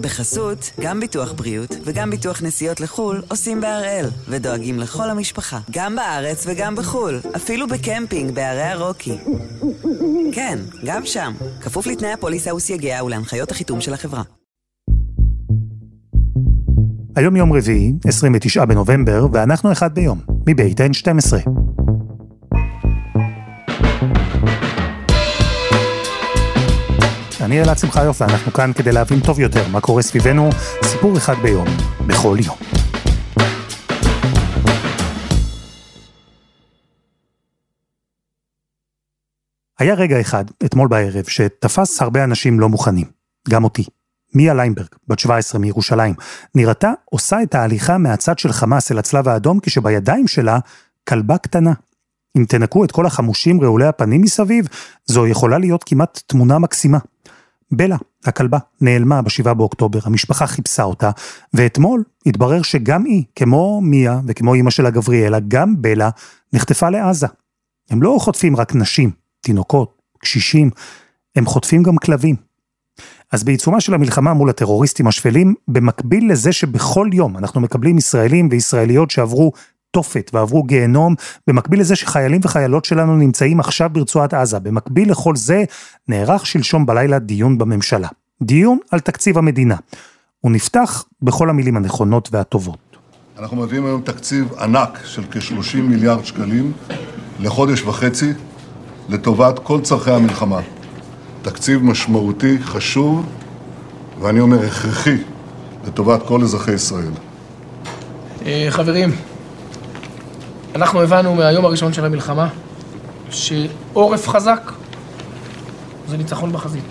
בחסות, 0.00 0.70
גם 0.80 1.00
ביטוח 1.00 1.32
בריאות 1.32 1.76
וגם 1.84 2.10
ביטוח 2.10 2.42
נסיעות 2.42 2.80
לחו"ל 2.80 3.22
עושים 3.28 3.60
בהראל, 3.60 4.06
ודואגים 4.28 4.78
לכל 4.78 5.10
המשפחה, 5.10 5.58
גם 5.70 5.96
בארץ 5.96 6.44
וגם 6.46 6.76
בחו"ל, 6.76 7.20
אפילו 7.36 7.66
בקמפינג 7.68 8.34
בערי 8.34 8.62
הרוקי. 8.62 9.18
כן, 10.32 10.58
גם 10.84 11.06
שם, 11.06 11.32
כפוף 11.60 11.86
לתנאי 11.86 12.12
הפוליסה 12.12 12.54
וסייגיה 12.54 13.04
ולהנחיות 13.04 13.50
החיתום 13.50 13.80
של 13.80 13.94
החברה. 13.94 14.22
היום 17.16 17.36
יום 17.36 17.52
רביעי, 17.52 17.92
29 18.06 18.64
בנובמבר, 18.64 19.26
ואנחנו 19.32 19.72
אחד 19.72 19.94
ביום, 19.94 20.20
מבית 20.46 20.80
N12. 20.80 21.50
אני 27.44 27.62
אלעד 27.62 27.78
שמחיוף 27.78 28.20
ואנחנו 28.20 28.52
כאן 28.52 28.72
כדי 28.72 28.92
להבין 28.92 29.20
טוב 29.20 29.40
יותר 29.40 29.68
מה 29.68 29.80
קורה 29.80 30.02
סביבנו, 30.02 30.48
סיפור 30.84 31.16
אחד 31.16 31.34
ביום, 31.42 31.66
בכל 32.06 32.36
יום. 32.44 32.56
היה 39.78 39.94
רגע 39.94 40.20
אחד, 40.20 40.44
אתמול 40.64 40.88
בערב, 40.88 41.24
שתפס 41.28 42.02
הרבה 42.02 42.24
אנשים 42.24 42.60
לא 42.60 42.68
מוכנים, 42.68 43.06
גם 43.48 43.64
אותי. 43.64 43.84
מיה 44.34 44.54
ליינברג, 44.54 44.88
בת 45.08 45.18
17 45.18 45.60
מירושלים, 45.60 46.14
נראתה 46.54 46.92
עושה 47.04 47.42
את 47.42 47.54
ההליכה 47.54 47.98
מהצד 47.98 48.38
של 48.38 48.52
חמאס 48.52 48.92
אל 48.92 48.98
הצלב 48.98 49.28
האדום 49.28 49.58
כשבידיים 49.62 50.28
שלה 50.28 50.58
כלבה 51.08 51.38
קטנה. 51.38 51.72
אם 52.36 52.44
תנקו 52.44 52.84
את 52.84 52.92
כל 52.92 53.06
החמושים 53.06 53.60
רעולי 53.60 53.86
הפנים 53.86 54.20
מסביב, 54.20 54.68
זו 55.06 55.26
יכולה 55.26 55.58
להיות 55.58 55.84
כמעט 55.84 56.20
תמונה 56.26 56.58
מקסימה. 56.58 56.98
בלה, 57.72 57.96
הכלבה, 58.24 58.58
נעלמה 58.80 59.22
ב-7 59.22 59.54
באוקטובר, 59.54 59.98
המשפחה 60.04 60.46
חיפשה 60.46 60.82
אותה, 60.82 61.10
ואתמול 61.54 62.04
התברר 62.26 62.62
שגם 62.62 63.04
היא, 63.04 63.24
כמו 63.36 63.80
מיה 63.80 64.20
וכמו 64.26 64.54
אימא 64.54 64.70
שלה 64.70 64.90
גבריאלה, 64.90 65.38
גם 65.48 65.82
בלה, 65.82 66.10
נחטפה 66.52 66.90
לעזה. 66.90 67.26
הם 67.90 68.02
לא 68.02 68.16
חוטפים 68.20 68.56
רק 68.56 68.74
נשים, 68.74 69.10
תינוקות, 69.40 70.02
קשישים, 70.18 70.70
הם 71.36 71.46
חוטפים 71.46 71.82
גם 71.82 71.96
כלבים. 71.96 72.36
אז 73.32 73.44
בעיצומה 73.44 73.80
של 73.80 73.94
המלחמה 73.94 74.34
מול 74.34 74.50
הטרוריסטים 74.50 75.06
השפלים, 75.06 75.54
במקביל 75.68 76.32
לזה 76.32 76.52
שבכל 76.52 77.10
יום 77.12 77.36
אנחנו 77.36 77.60
מקבלים 77.60 77.98
ישראלים 77.98 78.48
וישראליות 78.50 79.10
שעברו 79.10 79.52
תופת 79.90 80.30
ועברו 80.34 80.62
גיהנום, 80.62 81.14
במקביל 81.46 81.80
לזה 81.80 81.96
שחיילים 81.96 82.40
וחיילות 82.44 82.84
שלנו 82.84 83.16
נמצאים 83.16 83.60
עכשיו 83.60 83.90
ברצועת 83.92 84.34
עזה. 84.34 84.58
במקביל 84.58 85.10
לכל 85.10 85.36
זה, 85.36 85.64
נערך 86.08 86.46
שלשום 86.46 86.86
בלילה 86.86 87.18
דיון 87.18 87.58
בממשלה. 87.58 88.08
דיון 88.42 88.78
על 88.90 89.00
תקציב 89.00 89.38
המדינה. 89.38 89.76
הוא 90.40 90.52
נפתח 90.52 91.04
בכל 91.22 91.50
המילים 91.50 91.76
הנכונות 91.76 92.28
והטובות. 92.32 92.78
אנחנו 93.38 93.56
מביאים 93.56 93.86
היום 93.86 94.02
תקציב 94.02 94.52
ענק 94.60 94.98
של 95.04 95.22
כ-30 95.30 95.76
מיליארד 95.76 96.24
שקלים 96.24 96.72
לחודש 97.40 97.82
וחצי 97.82 98.32
לטובת 99.08 99.58
כל 99.58 99.80
צורכי 99.80 100.10
המלחמה. 100.10 100.60
תקציב 101.42 101.82
משמעותי, 101.82 102.58
חשוב, 102.62 103.26
ואני 104.20 104.40
אומר 104.40 104.64
הכרחי, 104.66 105.16
לטובת 105.86 106.22
כל 106.26 106.42
אזרחי 106.42 106.72
ישראל. 106.72 107.12
אה, 108.46 108.66
חברים, 108.70 109.10
אנחנו 110.74 111.02
הבנו 111.02 111.34
מהיום 111.34 111.64
הראשון 111.64 111.92
של 111.92 112.04
המלחמה 112.04 112.48
שעורף 113.30 114.28
חזק 114.28 114.72
זה 116.08 116.16
ניצחון 116.16 116.52
בחזית. 116.52 116.84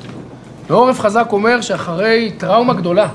ועורף 0.67 0.99
חזק 0.99 1.27
אומר 1.31 1.61
שאחרי 1.61 2.31
טראומה 2.37 2.73
גדולה 2.73 3.07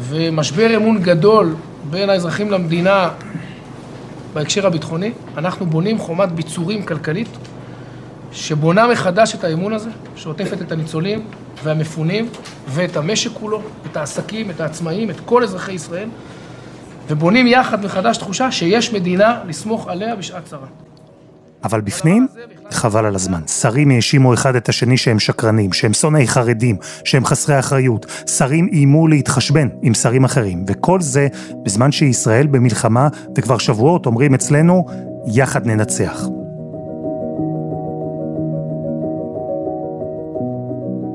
ומשבר 0.00 0.76
אמון 0.76 1.02
גדול 1.02 1.54
בין 1.90 2.10
האזרחים 2.10 2.50
למדינה 2.50 3.08
בהקשר 4.34 4.66
הביטחוני, 4.66 5.12
אנחנו 5.36 5.66
בונים 5.66 5.98
חומת 5.98 6.32
ביצורים 6.32 6.82
כלכלית 6.82 7.28
שבונה 8.32 8.86
מחדש 8.86 9.34
את 9.34 9.44
האמון 9.44 9.72
הזה, 9.72 9.90
שעוטפת 10.16 10.62
את 10.62 10.72
הניצולים 10.72 11.26
והמפונים 11.64 12.28
ואת 12.68 12.96
המשק 12.96 13.30
כולו, 13.32 13.62
את 13.90 13.96
העסקים, 13.96 14.50
את 14.50 14.60
העצמאים, 14.60 15.10
את 15.10 15.16
כל 15.24 15.42
אזרחי 15.42 15.72
ישראל. 15.72 16.08
ובונים 17.08 17.46
יחד 17.46 17.84
מחדש 17.84 18.16
תחושה 18.16 18.52
שיש 18.52 18.92
מדינה 18.92 19.40
לסמוך 19.46 19.88
עליה 19.88 20.16
בשעת 20.16 20.44
צרה. 20.44 20.66
אבל 21.64 21.80
בפנים, 21.80 22.26
חבל 22.70 23.06
על 23.06 23.14
הזמן. 23.14 23.40
שרים 23.46 23.90
האשימו 23.90 24.34
אחד 24.34 24.56
את 24.56 24.68
השני 24.68 24.96
שהם 24.96 25.18
שקרנים, 25.18 25.72
שהם 25.72 25.92
שונאי 25.92 26.28
חרדים, 26.28 26.76
שהם 27.04 27.24
חסרי 27.24 27.58
אחריות. 27.58 28.06
שרים 28.26 28.68
איימו 28.72 29.08
להתחשבן 29.08 29.68
עם 29.82 29.94
שרים 29.94 30.24
אחרים, 30.24 30.64
וכל 30.68 31.00
זה 31.00 31.28
בזמן 31.64 31.92
שישראל 31.92 32.46
במלחמה, 32.46 33.08
וכבר 33.36 33.58
שבועות 33.58 34.06
אומרים 34.06 34.34
אצלנו, 34.34 34.84
יחד 35.26 35.66
ננצח. 35.66 36.26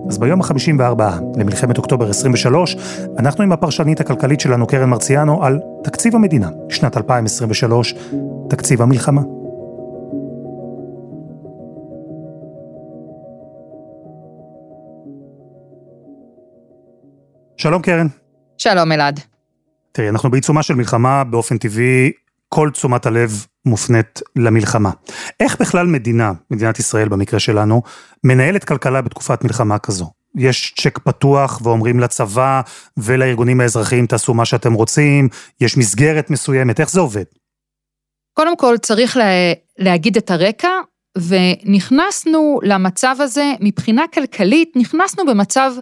אז 0.10 0.18
ביום 0.18 0.42
ה-54 0.42 1.04
למלחמת 1.38 1.78
אוקטובר 1.78 2.10
23, 2.10 2.76
אנחנו 3.20 3.44
עם 3.44 3.52
הפרשנית 3.52 4.00
הכלכלית 4.00 4.40
שלנו, 4.40 4.68
קרן 4.68 4.90
מרציאנו, 4.90 5.44
על 5.44 5.60
תקציב 5.84 6.16
המדינה, 6.16 6.50
שנת 6.70 6.98
2023, 6.98 7.94
תקציב 8.50 8.82
המלחמה. 8.82 9.22
שלום 17.58 17.82
קרן. 17.82 18.08
שלום 18.58 18.92
אלעד. 18.92 19.20
תראי, 19.92 20.10
אנחנו 20.10 20.32
בעיצומה 20.32 20.64
של 20.64 20.76
מלחמה, 20.76 21.24
באופן 21.24 21.58
טבעי, 21.58 22.12
כל 22.50 22.70
תשומת 22.74 23.06
הלב 23.06 23.46
מופנית 23.66 24.22
למלחמה. 24.36 24.92
איך 25.40 25.62
בכלל 25.62 25.88
מדינה, 25.88 26.32
מדינת 26.52 26.80
ישראל 26.80 27.10
במקרה 27.10 27.40
שלנו, 27.40 27.82
מנהלת 28.24 28.64
כלכלה 28.64 29.02
בתקופת 29.02 29.44
מלחמה 29.44 29.80
כזו? 29.80 30.12
יש 30.36 30.74
צ'ק 30.80 31.00
פתוח 31.00 31.62
ואומרים 31.64 32.00
לצבא 32.00 32.62
ולארגונים 32.98 33.62
האזרחיים 33.62 34.06
תעשו 34.06 34.34
מה 34.34 34.46
שאתם 34.46 34.74
רוצים, 34.74 35.30
יש 35.62 35.78
מסגרת 35.78 36.30
מסוימת, 36.30 36.80
איך 36.80 36.90
זה 36.90 37.00
עובד? 37.00 37.24
קודם 38.34 38.58
כל 38.58 38.78
צריך 38.78 39.18
לה, 39.18 39.26
להגיד 39.78 40.18
את 40.18 40.32
הרקע, 40.32 40.70
ונכנסנו 41.18 42.60
למצב 42.64 43.16
הזה 43.20 43.54
מבחינה 43.60 44.04
כלכלית, 44.14 44.72
נכנסנו 44.76 45.26
במצב 45.26 45.74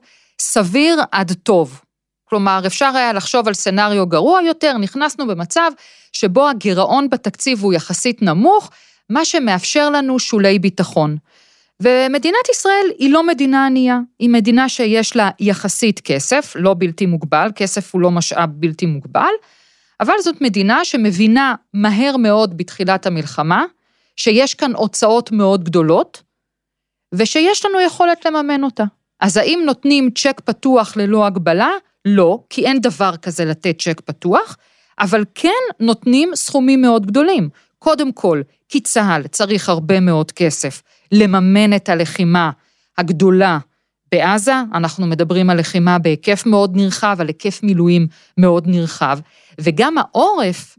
סביר 0.41 1.01
עד 1.11 1.31
טוב. 1.43 1.81
כלומר, 2.29 2.61
אפשר 2.67 2.91
היה 2.95 3.13
לחשוב 3.13 3.47
על 3.47 3.53
סצנריו 3.53 4.07
גרוע 4.07 4.41
יותר, 4.41 4.77
נכנסנו 4.77 5.27
במצב 5.27 5.71
שבו 6.13 6.49
הגירעון 6.49 7.09
בתקציב 7.09 7.63
הוא 7.63 7.73
יחסית 7.73 8.21
נמוך, 8.21 8.71
מה 9.09 9.25
שמאפשר 9.25 9.89
לנו 9.89 10.19
שולי 10.19 10.59
ביטחון. 10.59 11.17
ומדינת 11.81 12.49
ישראל 12.51 12.85
היא 12.97 13.13
לא 13.13 13.27
מדינה 13.27 13.65
ענייה, 13.65 13.99
היא 14.19 14.29
מדינה 14.29 14.69
שיש 14.69 15.15
לה 15.15 15.29
יחסית 15.39 15.99
כסף, 15.99 16.53
לא 16.55 16.75
בלתי 16.77 17.05
מוגבל, 17.05 17.49
כסף 17.55 17.93
הוא 17.93 18.01
לא 18.01 18.11
משאב 18.11 18.49
בלתי 18.53 18.85
מוגבל, 18.85 19.31
אבל 19.99 20.13
זאת 20.23 20.41
מדינה 20.41 20.85
שמבינה 20.85 21.55
מהר 21.73 22.17
מאוד 22.17 22.57
בתחילת 22.57 23.05
המלחמה, 23.05 23.65
שיש 24.15 24.53
כאן 24.53 24.75
הוצאות 24.75 25.31
מאוד 25.31 25.63
גדולות, 25.63 26.23
ושיש 27.13 27.65
לנו 27.65 27.81
יכולת 27.81 28.25
לממן 28.25 28.63
אותה. 28.63 28.83
אז 29.19 29.37
האם 29.37 29.61
נותנים 29.65 30.09
צ'ק 30.15 30.41
פתוח 30.45 30.97
ללא 30.97 31.25
הגבלה? 31.25 31.69
לא, 32.07 32.39
כי 32.49 32.65
אין 32.65 32.81
דבר 32.81 33.17
כזה 33.17 33.45
לתת 33.45 33.81
צ'ק 33.81 34.01
פתוח, 34.01 34.57
אבל 34.99 35.23
כן 35.35 35.63
נותנים 35.79 36.31
סכומים 36.35 36.81
מאוד 36.81 37.05
גדולים. 37.05 37.49
קודם 37.79 38.11
כל, 38.11 38.41
כי 38.69 38.79
צה"ל 38.79 39.27
צריך 39.27 39.69
הרבה 39.69 39.99
מאוד 39.99 40.31
כסף 40.31 40.81
לממן 41.11 41.75
את 41.75 41.89
הלחימה 41.89 42.51
הגדולה 42.97 43.59
בעזה, 44.11 44.53
אנחנו 44.73 45.07
מדברים 45.07 45.49
על 45.49 45.59
לחימה 45.59 45.99
בהיקף 45.99 46.45
מאוד 46.45 46.75
נרחב, 46.75 47.17
על 47.19 47.27
היקף 47.27 47.63
מילואים 47.63 48.07
מאוד 48.37 48.67
נרחב, 48.67 49.19
וגם 49.61 49.95
העורף 49.97 50.77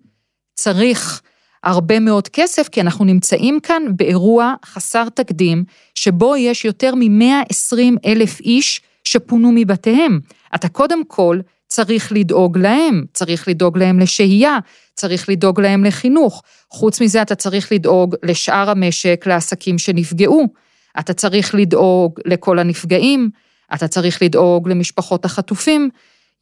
צריך 0.55 1.23
הרבה 1.65 2.01
מאוד 2.01 2.29
כסף, 2.29 2.69
כי 2.69 2.81
אנחנו 2.81 3.05
נמצאים 3.05 3.61
כאן 3.61 3.83
באירוע 3.97 4.55
חסר 4.65 5.09
תקדים, 5.09 5.65
שבו 5.95 6.37
יש 6.37 6.65
יותר 6.65 6.95
מ-120 6.95 7.77
אלף 8.07 8.41
איש 8.41 8.81
שפונו 9.05 9.53
מבתיהם. 9.55 10.21
אתה 10.55 10.69
קודם 10.69 11.05
כל 11.05 11.41
צריך 11.69 12.13
לדאוג 12.13 12.59
להם, 12.59 13.05
צריך 13.13 13.49
לדאוג 13.49 13.79
להם 13.79 13.99
לשהייה, 13.99 14.59
צריך 14.95 15.29
לדאוג 15.29 15.61
להם 15.61 15.85
לחינוך. 15.85 16.43
חוץ 16.71 17.01
מזה, 17.01 17.23
אתה 17.23 17.35
צריך 17.35 17.73
לדאוג 17.73 18.15
לשאר 18.23 18.71
המשק, 18.71 19.25
לעסקים 19.27 19.79
שנפגעו. 19.79 20.47
אתה 20.99 21.13
צריך 21.13 21.55
לדאוג 21.55 22.21
לכל 22.25 22.59
הנפגעים, 22.59 23.31
אתה 23.75 23.89
צריך 23.89 24.23
לדאוג 24.23 24.69
למשפחות 24.69 25.25
החטופים. 25.25 25.91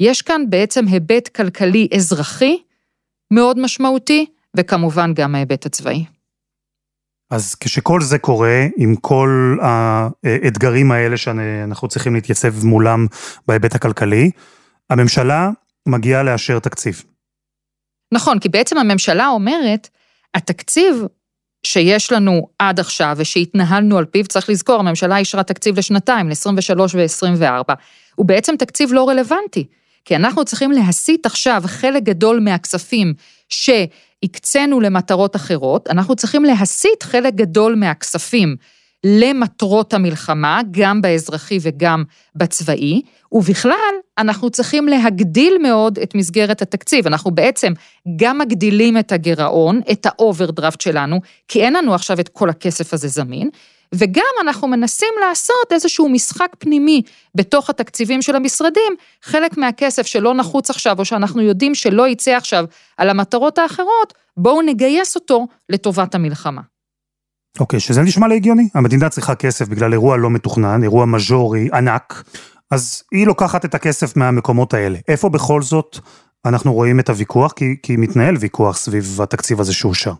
יש 0.00 0.22
כאן 0.22 0.42
בעצם 0.48 0.86
היבט 0.86 1.28
כלכלי 1.28 1.88
אזרחי 1.94 2.56
מאוד 3.30 3.58
משמעותי, 3.58 4.26
וכמובן 4.56 5.14
גם 5.14 5.34
ההיבט 5.34 5.66
הצבאי. 5.66 6.04
אז 7.30 7.54
כשכל 7.54 8.00
זה 8.00 8.18
קורה, 8.18 8.66
עם 8.76 8.96
כל 8.96 9.58
האתגרים 9.62 10.92
האלה 10.92 11.16
שאנחנו 11.16 11.88
צריכים 11.88 12.14
להתייצב 12.14 12.64
מולם 12.64 13.06
בהיבט 13.48 13.74
הכלכלי, 13.74 14.30
הממשלה 14.90 15.50
מגיעה 15.86 16.22
לאשר 16.22 16.58
תקציב. 16.58 17.04
נכון, 18.12 18.38
כי 18.38 18.48
בעצם 18.48 18.78
הממשלה 18.78 19.28
אומרת, 19.28 19.88
התקציב 20.34 21.04
שיש 21.66 22.12
לנו 22.12 22.48
עד 22.58 22.80
עכשיו 22.80 23.14
ושהתנהלנו 23.16 23.98
על 23.98 24.04
פיו, 24.04 24.26
צריך 24.26 24.50
לזכור, 24.50 24.80
הממשלה 24.80 25.16
אישרה 25.16 25.42
תקציב 25.42 25.78
לשנתיים, 25.78 26.28
ל-23 26.28 26.80
ו-24, 26.94 27.74
הוא 28.14 28.26
בעצם 28.26 28.56
תקציב 28.58 28.92
לא 28.92 29.08
רלוונטי, 29.08 29.66
כי 30.04 30.16
אנחנו 30.16 30.44
צריכים 30.44 30.72
להסיט 30.72 31.26
עכשיו 31.26 31.62
חלק 31.66 32.02
גדול 32.02 32.40
מהכספים 32.40 33.14
שהקצינו 34.24 34.80
למטרות 34.80 35.36
אחרות, 35.36 35.88
אנחנו 35.88 36.16
צריכים 36.16 36.44
להסיט 36.44 37.02
חלק 37.02 37.34
גדול 37.34 37.74
מהכספים 37.74 38.56
למטרות 39.04 39.94
המלחמה, 39.94 40.60
גם 40.70 41.02
באזרחי 41.02 41.58
וגם 41.62 42.04
בצבאי, 42.36 43.02
ובכלל, 43.32 43.94
אנחנו 44.18 44.50
צריכים 44.50 44.88
להגדיל 44.88 45.58
מאוד 45.62 45.98
את 45.98 46.14
מסגרת 46.14 46.62
התקציב. 46.62 47.06
אנחנו 47.06 47.30
בעצם 47.30 47.72
גם 48.16 48.38
מגדילים 48.38 48.98
את 48.98 49.12
הגירעון, 49.12 49.80
את 49.92 50.06
האוברדרפט 50.06 50.80
שלנו, 50.80 51.20
כי 51.48 51.62
אין 51.62 51.72
לנו 51.72 51.94
עכשיו 51.94 52.20
את 52.20 52.28
כל 52.28 52.50
הכסף 52.50 52.94
הזה 52.94 53.08
זמין, 53.08 53.50
וגם 53.94 54.24
אנחנו 54.40 54.68
מנסים 54.68 55.14
לעשות 55.28 55.72
איזשהו 55.72 56.08
משחק 56.08 56.48
פנימי 56.58 57.02
בתוך 57.34 57.70
התקציבים 57.70 58.22
של 58.22 58.36
המשרדים, 58.36 58.92
חלק 59.22 59.56
מהכסף 59.56 60.06
שלא 60.06 60.34
נחוץ 60.34 60.70
עכשיו, 60.70 60.98
או 60.98 61.04
שאנחנו 61.04 61.42
יודעים 61.42 61.74
שלא 61.74 62.08
יצא 62.08 62.30
עכשיו 62.30 62.64
על 62.96 63.10
המטרות 63.10 63.58
האחרות, 63.58 64.14
בואו 64.36 64.62
נגייס 64.62 65.14
אותו 65.14 65.46
לטובת 65.68 66.14
המלחמה. 66.14 66.60
אוקיי, 67.60 67.76
okay, 67.76 67.80
שזה 67.80 68.02
נשמע 68.02 68.28
לי 68.28 68.36
הגיוני. 68.36 68.68
המדינה 68.74 69.08
צריכה 69.08 69.34
כסף 69.34 69.68
בגלל 69.68 69.92
אירוע 69.92 70.16
לא 70.16 70.30
מתוכנן, 70.30 70.82
אירוע 70.82 71.06
מז'ורי 71.06 71.68
ענק, 71.72 72.24
אז 72.70 73.02
היא 73.12 73.26
לוקחת 73.26 73.64
את 73.64 73.74
הכסף 73.74 74.16
מהמקומות 74.16 74.74
האלה. 74.74 74.98
איפה 75.08 75.28
בכל 75.28 75.62
זאת 75.62 75.98
אנחנו 76.46 76.72
רואים 76.72 77.00
את 77.00 77.08
הוויכוח? 77.08 77.52
כי, 77.52 77.76
כי 77.82 77.96
מתנהל 77.96 78.36
ויכוח 78.36 78.76
סביב 78.76 79.20
התקציב 79.22 79.60
הזה 79.60 79.72
שאושר. 79.72 80.12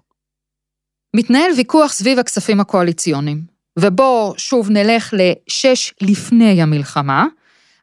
מתנהל 1.16 1.50
ויכוח 1.56 1.92
סביב 1.92 2.18
הכספים 2.18 2.60
הקואליציוניים, 2.60 3.55
ובואו 3.78 4.34
שוב 4.36 4.70
נלך 4.70 5.14
לשש 5.16 5.94
לפני 6.00 6.62
המלחמה. 6.62 7.26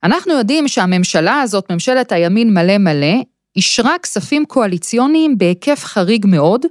אנחנו 0.03 0.33
יודעים 0.33 0.67
שהממשלה 0.67 1.41
הזאת, 1.41 1.71
ממשלת 1.71 2.11
הימין 2.11 2.53
מלא 2.53 2.77
מלא, 2.77 3.15
אישרה 3.55 3.99
כספים 4.03 4.45
קואליציוניים 4.45 5.37
בהיקף 5.37 5.83
חריג 5.83 6.25
מאוד, 6.29 6.65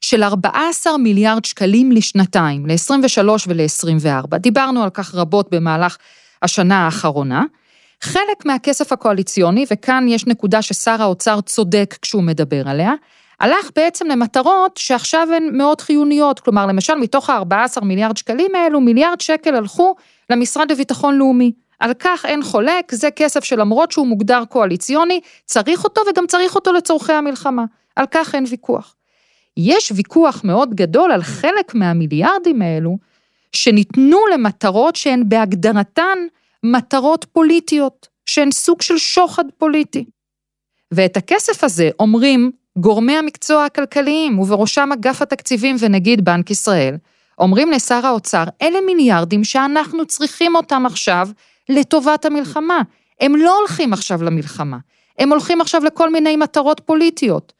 של 0.00 0.22
14 0.22 0.96
מיליארד 0.98 1.44
שקלים 1.44 1.92
לשנתיים, 1.92 2.66
ל-23 2.66 3.28
ול-24. 3.46 4.36
דיברנו 4.36 4.82
על 4.82 4.90
כך 4.90 5.14
רבות 5.14 5.50
במהלך 5.50 5.96
השנה 6.42 6.84
האחרונה. 6.84 7.44
חלק 8.02 8.46
מהכסף 8.46 8.92
הקואליציוני, 8.92 9.64
וכאן 9.72 10.06
יש 10.08 10.26
נקודה 10.26 10.62
ששר 10.62 11.02
האוצר 11.02 11.40
צודק 11.40 11.96
כשהוא 12.02 12.22
מדבר 12.22 12.68
עליה, 12.68 12.92
הלך 13.40 13.70
בעצם 13.76 14.06
למטרות 14.06 14.76
שעכשיו 14.76 15.28
הן 15.36 15.56
מאוד 15.56 15.80
חיוניות, 15.80 16.40
כלומר 16.40 16.66
למשל 16.66 16.94
מתוך 16.94 17.30
ה-14 17.30 17.84
מיליארד 17.84 18.16
שקלים 18.16 18.54
האלו, 18.54 18.80
מיליארד 18.80 19.20
שקל 19.20 19.54
הלכו 19.54 19.94
למשרד 20.30 20.72
לביטחון 20.72 21.18
לאומי. 21.18 21.52
על 21.78 21.94
כך 21.98 22.24
אין 22.24 22.42
חולק, 22.42 22.92
זה 22.94 23.10
כסף 23.10 23.44
שלמרות 23.44 23.92
שהוא 23.92 24.06
מוגדר 24.06 24.42
קואליציוני, 24.48 25.20
צריך 25.44 25.84
אותו 25.84 26.00
וגם 26.10 26.26
צריך 26.26 26.54
אותו 26.54 26.72
לצורכי 26.72 27.12
המלחמה. 27.12 27.64
על 27.96 28.06
כך 28.10 28.34
אין 28.34 28.44
ויכוח. 28.50 28.94
יש 29.56 29.92
ויכוח 29.96 30.40
מאוד 30.44 30.74
גדול 30.74 31.12
על 31.12 31.22
חלק 31.22 31.74
מהמיליארדים 31.74 32.62
האלו, 32.62 32.98
שניתנו 33.52 34.18
למטרות 34.32 34.96
שהן 34.96 35.22
בהגדרתן 35.28 36.18
מטרות 36.62 37.26
פוליטיות, 37.32 38.08
שהן 38.26 38.50
סוג 38.50 38.82
של 38.82 38.98
שוחד 38.98 39.44
פוליטי. 39.58 40.04
ואת 40.92 41.16
הכסף 41.16 41.64
הזה 41.64 41.90
אומרים 42.00 42.50
גורמי 42.76 43.16
המקצוע 43.16 43.64
הכלכליים, 43.64 44.38
ובראשם 44.38 44.88
אגף 44.92 45.22
התקציבים 45.22 45.76
ונגיד 45.80 46.24
בנק 46.24 46.50
ישראל, 46.50 46.96
אומרים 47.38 47.70
לשר 47.70 48.06
האוצר, 48.06 48.44
אלה 48.62 48.78
מיליארדים 48.86 49.44
שאנחנו 49.44 50.06
צריכים 50.06 50.56
אותם 50.56 50.86
עכשיו 50.86 51.28
לטובת 51.68 52.24
המלחמה. 52.24 52.82
הם 53.20 53.36
לא 53.36 53.58
הולכים 53.58 53.92
עכשיו 53.92 54.22
למלחמה, 54.22 54.78
הם 55.18 55.28
הולכים 55.28 55.60
עכשיו 55.60 55.84
לכל 55.84 56.12
מיני 56.12 56.36
מטרות 56.36 56.80
פוליטיות, 56.80 57.52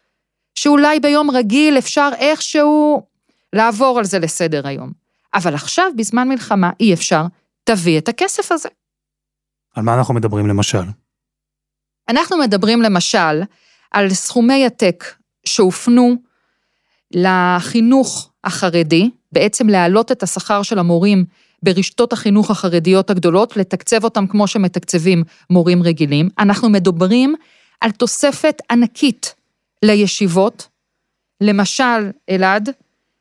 שאולי 0.54 1.00
ביום 1.00 1.30
רגיל 1.30 1.78
אפשר 1.78 2.10
איכשהו 2.18 3.02
לעבור 3.52 3.98
על 3.98 4.04
זה 4.04 4.18
לסדר 4.18 4.68
היום. 4.68 4.92
אבל 5.34 5.54
עכשיו, 5.54 5.90
בזמן 5.96 6.28
מלחמה, 6.28 6.70
אי 6.80 6.94
אפשר, 6.94 7.22
תביא 7.64 7.98
את 7.98 8.08
הכסף 8.08 8.52
הזה. 8.52 8.68
על 9.74 9.82
מה 9.82 9.94
אנחנו 9.94 10.14
מדברים 10.14 10.46
למשל? 10.46 10.82
אנחנו 12.08 12.38
מדברים 12.38 12.82
למשל 12.82 13.42
על 13.96 14.10
סכומי 14.10 14.64
עתק 14.64 15.04
שהופנו 15.44 16.16
לחינוך 17.14 18.30
החרדי, 18.44 19.10
בעצם 19.32 19.68
להעלות 19.68 20.12
את 20.12 20.22
השכר 20.22 20.62
של 20.62 20.78
המורים 20.78 21.24
ברשתות 21.62 22.12
החינוך 22.12 22.50
החרדיות 22.50 23.10
הגדולות, 23.10 23.56
לתקצב 23.56 24.04
אותם 24.04 24.26
כמו 24.26 24.46
שמתקצבים 24.46 25.24
מורים 25.50 25.82
רגילים. 25.82 26.28
אנחנו 26.38 26.68
מדברים 26.68 27.34
על 27.80 27.90
תוספת 27.90 28.62
ענקית 28.70 29.34
לישיבות. 29.82 30.68
למשל, 31.40 32.10
אלעד, 32.30 32.70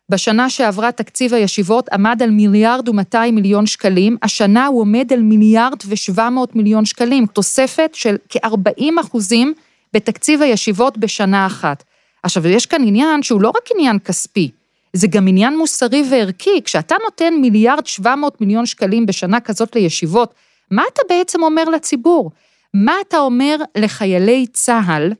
בשנה 0.10 0.50
שעברה 0.50 0.92
תקציב 0.92 1.34
הישיבות 1.34 1.90
עמד 1.90 2.22
על 2.24 2.30
מיליארד 2.30 2.90
ומאתיים 2.90 3.36
מיליון 3.36 3.66
שקלים, 3.66 4.18
השנה 4.24 4.66
הוא 4.66 4.82
עומד 4.82 5.14
על 5.14 5.22
מיליארד 5.22 5.78
ושבע 5.88 6.30
מאות 6.30 6.56
מיליון 6.56 6.86
שקלים, 6.86 7.26
תוספת 7.26 7.92
של 7.94 8.16
כ-40 8.30 9.02
אחוזים 9.02 9.54
בתקציב 9.96 10.42
הישיבות 10.42 10.98
בשנה 10.98 11.46
אחת. 11.46 11.84
עכשיו, 12.24 12.48
יש 12.48 12.66
כאן 12.66 12.88
עניין 12.88 13.24
שהוא 13.24 13.42
לא 13.42 13.50
רק 13.50 13.72
עניין 13.76 14.00
כספי, 14.00 14.52
זה 14.94 15.08
גם 15.08 15.28
עניין 15.28 15.58
מוסרי 15.58 16.04
וערכי. 16.12 16.62
כשאתה 16.64 16.96
נותן 17.04 17.34
מיליארד 17.34 17.86
שבע 17.86 18.16
מאות 18.16 18.42
מיליון 18.42 18.66
שקלים 18.66 19.06
בשנה 19.06 19.40
כזאת 19.40 19.76
לישיבות, 19.76 20.34
מה 20.72 20.84
אתה 20.94 21.02
בעצם 21.10 21.44
אומר 21.44 21.64
לציבור? 21.64 22.32
מה 22.74 22.96
אתה 23.08 23.18
אומר 23.20 23.56
לחיילי 23.78 24.48
צה"ל, 24.54 25.14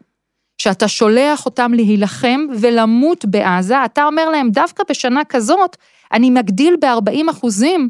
שאתה 0.58 0.88
שולח 0.88 1.46
אותם 1.46 1.74
להילחם 1.74 2.46
ולמות 2.60 3.26
בעזה, 3.26 3.86
אתה 3.86 4.06
אומר 4.06 4.30
להם, 4.30 4.50
דווקא 4.50 4.84
בשנה 4.90 5.24
כזאת, 5.24 5.78
אני 6.14 6.30
מגדיל 6.30 6.76
ב-40 6.82 7.32
אחוזים 7.32 7.90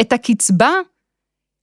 את 0.00 0.12
הקצבה 0.12 0.72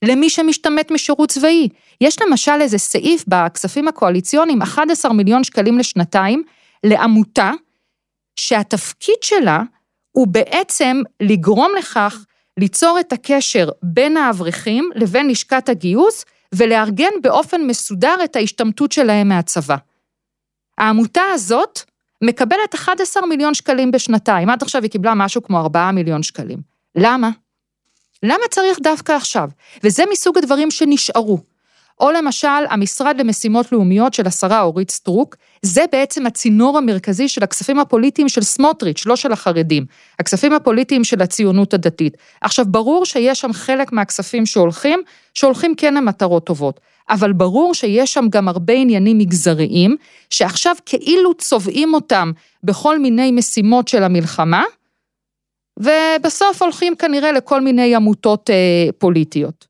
למי 0.04 0.30
שמשתמט 0.30 0.92
משירות 0.92 1.30
צבאי. 1.30 1.70
יש 2.02 2.22
למשל 2.22 2.62
איזה 2.62 2.78
סעיף 2.78 3.26
בכספים 3.28 3.88
הקואליציוניים, 3.88 4.62
11 4.62 5.14
מיליון 5.14 5.44
שקלים 5.44 5.80
לשנתיים, 5.80 6.44
לעמותה, 6.84 7.51
שהתפקיד 8.36 9.16
שלה 9.22 9.62
הוא 10.12 10.27
בעצם 10.27 11.01
לגרום 11.22 11.72
לכך 11.80 12.25
ליצור 12.60 13.00
את 13.00 13.13
הקשר 13.13 13.70
בין 13.84 14.18
האברכים 14.18 14.89
לבין 14.96 15.30
לשכת 15.30 15.70
הגיוס, 15.70 16.25
ולארגן 16.56 17.12
באופן 17.22 17.62
מסודר 17.62 18.16
את 18.24 18.36
ההשתמטות 18.36 18.92
שלהם 18.92 19.27
מהצבא. 19.27 19.75
העמותה 20.77 21.22
הזאת 21.34 21.80
מקבלת 22.24 22.75
11 22.75 23.25
מיליון 23.25 23.54
שקלים 23.54 23.92
בשנתיים, 23.92 24.50
עד 24.50 24.62
עכשיו 24.63 24.82
היא 24.84 24.92
קיבלה 24.92 25.13
משהו 25.13 25.44
כמו 25.44 25.60
4 25.60 25.92
מיליון 25.92 26.24
שקלים. 26.24 26.60
למה? 26.96 27.30
למה 28.24 28.44
צריך 28.50 28.80
דווקא 28.84 29.12
עכשיו? 29.12 29.50
וזה 29.84 30.03
מסוג 30.12 30.38
הדברים 30.38 30.72
שנשארו. 30.72 31.38
או 32.00 32.12
למשל, 32.12 32.48
המשרד 32.70 33.15
למשימות 33.20 33.72
לאומיות 33.72 34.13
של 34.13 34.27
השרה 34.27 34.62
אורית 34.62 34.92
סטרוק, 34.92 35.36
זה 35.62 35.84
בעצם 35.92 36.25
הצינור 36.25 36.77
המרכזי 36.77 37.27
של 37.27 37.44
הכספים 37.44 37.80
הפוליטיים 37.80 38.30
של 38.30 38.42
סמוטריץ', 38.42 39.06
לא 39.06 39.15
של 39.15 39.32
החרדים. 39.32 39.86
הכספים 40.20 40.53
הפוליטיים 40.53 41.03
של 41.03 41.22
הציונות 41.22 41.74
הדתית. 41.74 42.18
עכשיו, 42.42 42.65
ברור 42.68 43.06
שיש 43.06 43.39
שם 43.39 43.53
חלק 43.53 43.92
מהכספים 43.92 44.46
שהולכים, 44.46 45.01
שהולכים 45.34 45.75
כן 45.75 45.94
למטרות 45.94 46.46
טובות. 46.46 46.80
אבל 47.10 47.34
ברור 47.34 47.74
שיש 47.74 48.13
שם 48.13 48.25
גם 48.30 48.48
הרבה 48.48 48.74
עניינים 48.74 49.18
מגזריים, 49.18 49.96
שעכשיו 50.30 50.75
כאילו 50.86 51.34
צובעים 51.34 51.94
אותם 51.94 52.32
בכל 52.63 53.00
מיני 53.00 53.32
משימות 53.32 53.88
של 53.88 54.03
המלחמה, 54.03 54.63
ובסוף 55.80 56.62
הולכים 56.62 56.96
כנראה 56.96 57.32
לכל 57.32 57.62
מיני 57.62 57.96
עמותות 57.96 58.50
אה, 58.50 58.89
פוליטיות. 58.98 59.68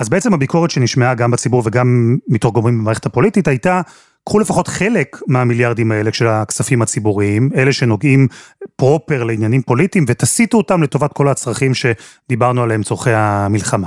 אז 0.00 0.08
בעצם 0.08 0.34
הביקורת 0.34 0.70
שנשמעה 0.70 1.14
גם 1.14 1.30
בציבור 1.30 1.62
וגם 1.64 2.16
מתוך 2.28 2.54
גורמים 2.54 2.78
במערכת 2.78 3.06
הפוליטית 3.06 3.48
הייתה, 3.48 3.80
קחו 4.24 4.38
לפחות 4.38 4.68
חלק 4.68 5.16
מהמיליארדים 5.26 5.92
האלה 5.92 6.12
של 6.12 6.26
הכספים 6.26 6.82
הציבוריים, 6.82 7.50
אלה 7.56 7.72
שנוגעים 7.72 8.28
פרופר 8.76 9.24
לעניינים 9.24 9.62
פוליטיים, 9.62 10.04
ותסיטו 10.08 10.56
אותם 10.56 10.82
לטובת 10.82 11.12
כל 11.12 11.28
הצרכים 11.28 11.72
שדיברנו 11.74 12.62
עליהם 12.62 12.82
צורכי 12.82 13.10
המלחמה. 13.12 13.86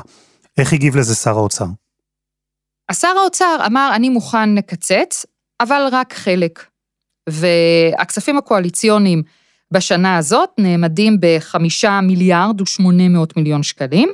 איך 0.58 0.74
הגיב 0.74 0.96
לזה 0.96 1.16
שר 1.16 1.38
האוצר? 1.38 1.66
השר 2.90 3.14
האוצר 3.22 3.58
אמר, 3.66 3.92
אני 3.96 4.10
מוכן 4.10 4.56
לקצץ, 4.56 5.26
אבל 5.62 5.82
רק 5.92 6.14
חלק. 6.14 6.66
והכספים 7.30 8.38
הקואליציוניים 8.38 9.24
בשנה 9.72 10.18
הזאת 10.18 10.50
נעמדים 10.58 11.18
בחמישה 11.20 12.02
מיליארד 12.02 12.62
ושמונה 12.62 13.10
מאות 13.10 13.38
מיליון 13.38 13.64
שקלים. 13.64 14.10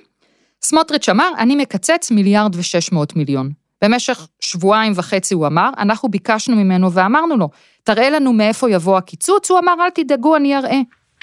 סמוטריץ' 0.63 1.09
אמר, 1.09 1.29
אני 1.37 1.55
מקצץ 1.55 2.11
מיליארד 2.11 2.55
ושש 2.55 2.91
מאות 2.91 3.15
מיליון. 3.15 3.51
במשך 3.83 4.27
שבועיים 4.39 4.93
וחצי 4.95 5.33
הוא 5.33 5.47
אמר, 5.47 5.69
אנחנו 5.77 6.09
ביקשנו 6.09 6.55
ממנו 6.55 6.91
ואמרנו 6.91 7.37
לו, 7.37 7.49
תראה 7.83 8.09
לנו 8.09 8.33
מאיפה 8.33 8.71
יבוא 8.71 8.97
הקיצוץ, 8.97 9.51
הוא 9.51 9.59
אמר, 9.59 9.73
אל 9.81 9.89
תדאגו, 9.89 10.35
אני 10.35 10.57
אראה. 10.57 10.79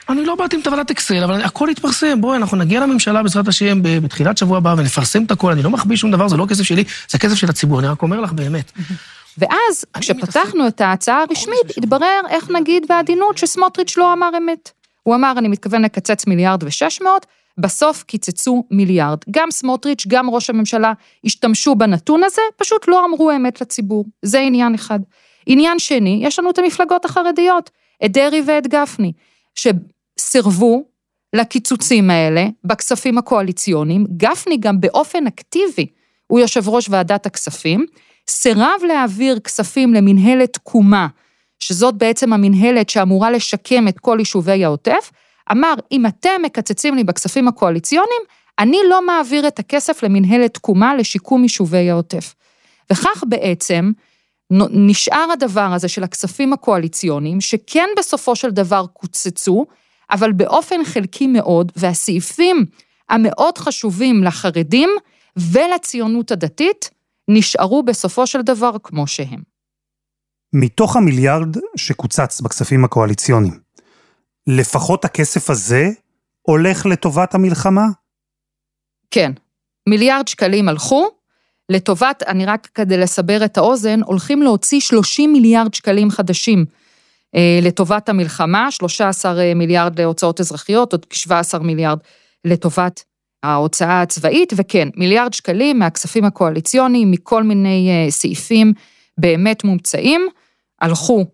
אני 0.08 0.24
לא 0.24 0.34
באתי 0.34 0.56
עם 0.56 0.62
טבלת 0.62 0.90
אקסל, 0.90 1.24
אבל 1.24 1.42
הכל 1.42 1.68
יתפרסם. 1.70 2.20
בואי, 2.20 2.36
אנחנו 2.36 2.56
נגיע 2.56 2.80
לממשלה 2.80 3.22
בעזרת 3.22 3.48
השם 3.48 3.78
בתחילת 3.82 4.38
שבוע 4.38 4.56
הבא 4.56 4.74
ונפרסם 4.78 5.24
את 5.24 5.30
הכל, 5.30 5.52
אני 5.52 5.62
לא 5.62 5.70
מחביא 5.70 5.96
שום 5.96 6.10
דבר, 6.10 6.28
זה 6.28 6.36
לא 6.36 6.46
כסף 6.48 6.62
שלי, 6.62 6.84
זה 7.08 7.18
כסף 7.18 7.34
של 7.34 7.50
הציבור, 7.50 7.80
אני 7.80 7.88
רק 7.88 8.02
אומר 8.02 8.20
לך 8.20 8.32
באמת. 8.32 8.72
ואז, 9.38 9.84
כשפתחנו 10.00 10.68
את 10.68 10.80
ההצעה 10.80 11.24
הרשמית, 11.28 11.78
התברר, 11.78 12.20
איך 12.28 12.50
נגיד 12.50 12.86
בעדינות, 12.88 13.38
שסמוטריץ' 13.38 13.96
לא 13.96 14.12
אמר 14.12 14.30
אמת. 14.36 14.70
הוא 15.02 15.14
אמר, 15.14 15.32
אני 15.38 15.48
מתכוון 15.48 15.82
לקצץ 15.82 16.26
מיליארד 16.26 16.62
ושש 16.62 17.00
מאות, 17.02 17.26
בסוף 17.58 18.02
קיצצו 18.02 18.64
מיליארד. 18.70 19.18
גם 19.30 19.50
סמוטריץ', 19.50 20.04
גם 20.08 20.30
ראש 20.30 20.50
הממשלה 20.50 20.92
השתמשו 21.24 21.74
בנתון 21.74 22.22
הזה, 22.24 22.42
פשוט 22.56 22.88
לא 22.88 23.04
אמרו 23.04 23.30
אמת 23.30 23.60
לציבור. 23.60 24.04
זה 24.22 24.40
עניין 24.40 24.74
אחד. 24.74 25.00
עניין 25.46 25.78
שני, 25.78 26.20
יש 26.22 26.38
לנו 26.38 26.50
את 26.50 26.58
המפלגות 26.58 27.04
החרדיות, 27.04 27.70
את 28.04 28.12
דרעי 28.12 28.42
ואת 28.46 28.66
גפני, 28.66 29.12
שסירבו 29.54 30.84
לקיצוצים 31.32 32.10
האלה 32.10 32.46
בכספים 32.64 33.18
הקואליציוניים, 33.18 34.06
גפני 34.16 34.56
גם 34.56 34.80
באופן 34.80 35.26
אקטיבי, 35.26 35.86
הוא 36.26 36.40
יושב 36.40 36.68
ראש 36.68 36.88
ועדת 36.90 37.26
הכספים, 37.26 37.86
סירב 38.30 38.80
להעביר 38.88 39.38
כספים 39.38 39.94
למנהלת 39.94 40.52
תקומה, 40.52 41.06
שזאת 41.58 41.94
בעצם 41.94 42.32
המנהלת 42.32 42.90
שאמורה 42.90 43.30
לשקם 43.30 43.88
את 43.88 43.98
כל 43.98 44.16
יישובי 44.18 44.64
העוטף, 44.64 45.10
אמר, 45.52 45.74
אם 45.92 46.06
אתם 46.06 46.42
מקצצים 46.42 46.94
לי 46.94 47.04
בכספים 47.04 47.48
הקואליציוניים, 47.48 48.22
אני 48.58 48.78
לא 48.88 49.06
מעביר 49.06 49.48
את 49.48 49.58
הכסף 49.58 50.02
למנהלת 50.02 50.54
תקומה 50.54 50.94
לשיקום 50.94 51.42
יישובי 51.42 51.90
העוטף. 51.90 52.34
וכך 52.92 53.24
בעצם 53.28 53.92
נשאר 54.70 55.26
הדבר 55.32 55.72
הזה 55.72 55.88
של 55.88 56.04
הכספים 56.04 56.52
הקואליציוניים, 56.52 57.40
שכן 57.40 57.88
בסופו 57.98 58.36
של 58.36 58.50
דבר 58.50 58.86
קוצצו, 58.92 59.66
אבל 60.10 60.32
באופן 60.32 60.84
חלקי 60.84 61.26
מאוד, 61.26 61.72
והסעיפים 61.76 62.66
המאוד 63.10 63.58
חשובים 63.58 64.24
לחרדים 64.24 64.90
ולציונות 65.36 66.30
הדתית, 66.30 66.90
נשארו 67.34 67.82
בסופו 67.82 68.26
של 68.26 68.42
דבר 68.42 68.70
כמו 68.82 69.06
שהם. 69.06 69.42
מתוך 70.52 70.96
המיליארד 70.96 71.56
שקוצץ 71.76 72.40
בכספים 72.40 72.84
הקואליציוניים, 72.84 73.60
לפחות 74.46 75.04
הכסף 75.04 75.50
הזה 75.50 75.90
הולך 76.42 76.86
לטובת 76.86 77.34
המלחמה? 77.34 77.86
כן. 79.10 79.32
מיליארד 79.88 80.28
שקלים 80.28 80.68
הלכו, 80.68 81.08
לטובת, 81.68 82.22
אני 82.26 82.46
רק 82.46 82.68
כדי 82.74 82.96
לסבר 82.96 83.44
את 83.44 83.58
האוזן, 83.58 84.00
הולכים 84.02 84.42
להוציא 84.42 84.80
30 84.80 85.32
מיליארד 85.32 85.74
שקלים 85.74 86.10
חדשים 86.10 86.64
אה, 87.34 87.58
לטובת 87.62 88.08
המלחמה, 88.08 88.70
13 88.70 89.40
אה, 89.40 89.54
מיליארד 89.54 90.00
להוצאות 90.00 90.40
אזרחיות, 90.40 90.92
עוד 90.92 91.06
כ-17 91.10 91.58
מיליארד 91.58 91.98
לטובת 92.44 93.04
ההוצאה 93.42 94.02
הצבאית, 94.02 94.52
וכן, 94.56 94.88
מיליארד 94.96 95.32
שקלים 95.32 95.78
מהכספים 95.78 96.24
הקואליציוניים, 96.24 97.10
מכל 97.10 97.42
מיני 97.42 97.90
אה, 97.90 98.10
סעיפים 98.10 98.72
באמת 99.18 99.64
מומצאים, 99.64 100.26
הלכו 100.80 101.24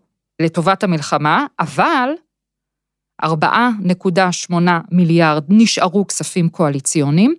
לטובת 0.41 0.83
המלחמה, 0.83 1.45
אבל 1.59 2.09
4.8 3.25 4.53
מיליארד 4.91 5.43
נשארו 5.49 6.07
כספים 6.07 6.49
קואליציוניים, 6.49 7.35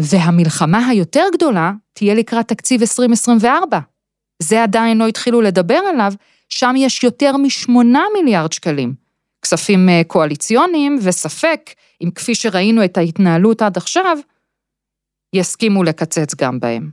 והמלחמה 0.00 0.86
היותר 0.86 1.24
גדולה 1.32 1.72
תהיה 1.92 2.14
לקראת 2.14 2.48
תקציב 2.48 2.80
2024. 2.80 3.78
זה 4.42 4.62
עדיין 4.62 4.98
לא 4.98 5.06
התחילו 5.06 5.40
לדבר 5.40 5.80
עליו, 5.94 6.12
שם 6.48 6.74
יש 6.76 7.04
יותר 7.04 7.36
משמונה 7.36 8.02
מיליארד 8.14 8.52
שקלים. 8.52 9.07
כספים 9.48 9.88
אה, 9.88 10.02
קואליציוניים, 10.06 10.98
וספק 11.02 11.70
אם 12.02 12.10
כפי 12.14 12.34
שראינו 12.34 12.84
את 12.84 12.98
ההתנהלות 12.98 13.62
עד 13.62 13.76
עכשיו, 13.76 14.16
יסכימו 15.34 15.82
לקצץ 15.82 16.34
גם 16.34 16.60
בהם. 16.60 16.90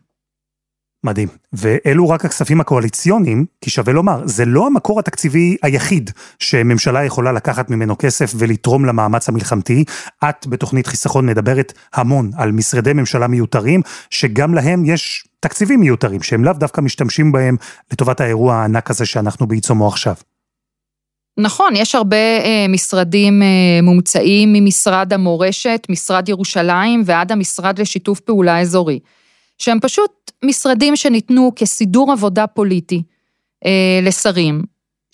מדהים. 1.03 1.27
ואלו 1.53 2.09
רק 2.09 2.25
הכספים 2.25 2.61
הקואליציוניים, 2.61 3.45
כי 3.61 3.69
שווה 3.69 3.93
לומר, 3.93 4.21
זה 4.25 4.45
לא 4.45 4.67
המקור 4.67 4.99
התקציבי 4.99 5.57
היחיד 5.63 6.11
שממשלה 6.39 7.05
יכולה 7.05 7.31
לקחת 7.31 7.69
ממנו 7.69 7.95
כסף 7.99 8.33
ולתרום 8.37 8.85
למאמץ 8.85 9.29
המלחמתי. 9.29 9.83
את 10.29 10.47
בתוכנית 10.47 10.87
חיסכון 10.87 11.25
מדברת 11.25 11.73
המון 11.93 12.31
על 12.37 12.51
משרדי 12.51 12.93
ממשלה 12.93 13.27
מיותרים, 13.27 13.81
שגם 14.09 14.53
להם 14.53 14.85
יש 14.85 15.27
תקציבים 15.39 15.79
מיותרים, 15.79 16.21
שהם 16.21 16.43
לאו 16.43 16.53
דווקא 16.53 16.81
משתמשים 16.81 17.31
בהם 17.31 17.55
לטובת 17.91 18.21
האירוע 18.21 18.55
הענק 18.55 18.89
הזה 18.89 19.05
שאנחנו 19.05 19.47
בעיצומו 19.47 19.87
עכשיו. 19.87 20.15
נכון, 21.37 21.75
יש 21.75 21.95
הרבה 21.95 22.17
אה, 22.17 22.65
משרדים 22.69 23.41
אה, 23.41 23.47
מומצאים 23.83 24.53
ממשרד 24.53 25.13
המורשת, 25.13 25.87
משרד 25.89 26.29
ירושלים 26.29 27.01
ועד 27.05 27.31
המשרד 27.31 27.79
לשיתוף 27.79 28.19
פעולה 28.19 28.61
אזורי. 28.61 28.99
שהם 29.57 29.79
פשוט 29.79 30.31
משרדים 30.45 30.95
שניתנו 30.95 31.51
כסידור 31.55 32.11
עבודה 32.11 32.47
פוליטי 32.47 33.03
אה, 33.65 33.99
לשרים, 34.01 34.61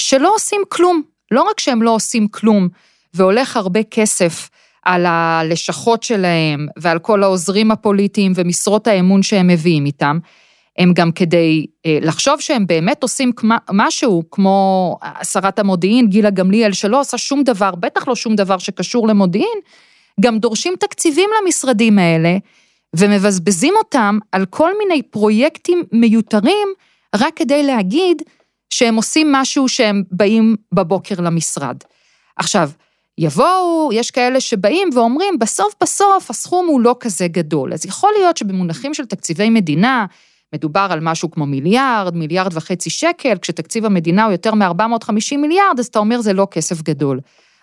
שלא 0.02 0.32
עושים 0.36 0.62
כלום. 0.70 1.02
לא 1.32 1.42
רק 1.42 1.60
שהם 1.60 1.82
לא 1.82 1.96
עושים 1.96 2.28
כלום, 2.28 2.68
והולך 3.14 3.58
הרבה 3.58 3.84
כסף 3.84 4.50
על 4.84 5.06
הלשכות 5.06 6.04
שלהם 6.04 6.68
ועל 6.78 7.00
כל 7.00 7.24
העוזרים 7.24 7.72
הפוליטיים 7.72 8.32
ומשרות 8.36 8.88
האמון 8.88 9.24
שהם 9.24 9.48
מביאים 9.48 9.86
איתם, 9.86 10.20
הם 10.78 10.94
גם 10.94 11.12
כדי 11.12 11.66
אה, 11.86 11.98
לחשוב 12.02 12.40
שהם 12.40 12.68
באמת 12.68 13.04
עושים 13.04 13.32
משהו, 13.72 14.24
כמו 14.32 14.98
שרת 15.24 15.60
המודיעין, 15.60 16.08
גילה 16.08 16.30
גמליאל, 16.30 16.74
שלא 16.74 17.00
עושה 17.00 17.18
שום 17.18 17.44
דבר, 17.44 17.76
בטח 17.76 18.08
לא 18.08 18.16
שום 18.16 18.36
דבר 18.36 18.58
שקשור 18.58 19.08
למודיעין, 19.08 19.60
גם 20.20 20.40
דורשים 20.40 20.74
תקציבים 20.80 21.30
למשרדים 21.42 22.00
האלה, 22.00 22.38
ומבזבזים 22.96 23.74
אותם 23.78 24.20
על 24.32 24.46
כל 24.46 24.72
מיני 24.78 25.02
פרויקטים 25.02 25.84
מיותרים, 25.92 26.68
רק 27.16 27.34
כדי 27.36 27.64
להגיד 27.64 28.22
שהם 28.70 28.96
עושים 28.96 29.32
משהו 29.32 29.70
שהם 29.70 30.04
באים 30.12 30.56
בבוקר 30.72 31.16
למשרד. 31.22 31.78
עכשיו, 32.36 32.70
יבואו, 33.18 33.90
יש 33.94 34.12
כאלה 34.12 34.40
שבאים 34.40 34.90
ואומרים, 34.94 35.40
בסוף 35.40 35.74
בסוף 35.82 36.30
הסכום 36.30 36.68
הוא 36.68 36.82
לא 36.82 36.96
כזה 37.00 37.28
גדול. 37.28 37.74
אז 37.74 37.86
יכול 37.86 38.12
להיות 38.18 38.38
שבמונחים 38.38 38.94
של 38.94 39.06
תקציבי 39.06 39.50
מדינה, 39.50 40.06
מדובר 40.54 40.88
על 40.92 41.00
משהו 41.00 41.32
כמו 41.32 41.46
מיליארד, 41.46 42.16
מיליארד 42.16 42.58
וחצי 42.58 42.90
שקל, 42.90 43.38
כשתקציב 43.42 43.86
המדינה 43.86 44.24
הוא 44.24 44.32
יותר 44.32 44.56
מ-450 44.56 45.38
מיליארד, 45.38 45.80
אז 45.80 45.86
אתה 45.86 46.00
אומר 46.00 46.22
זה 46.22 46.34
לא 46.34 46.48
כסף 46.52 46.82
גדול. 46.82 47.20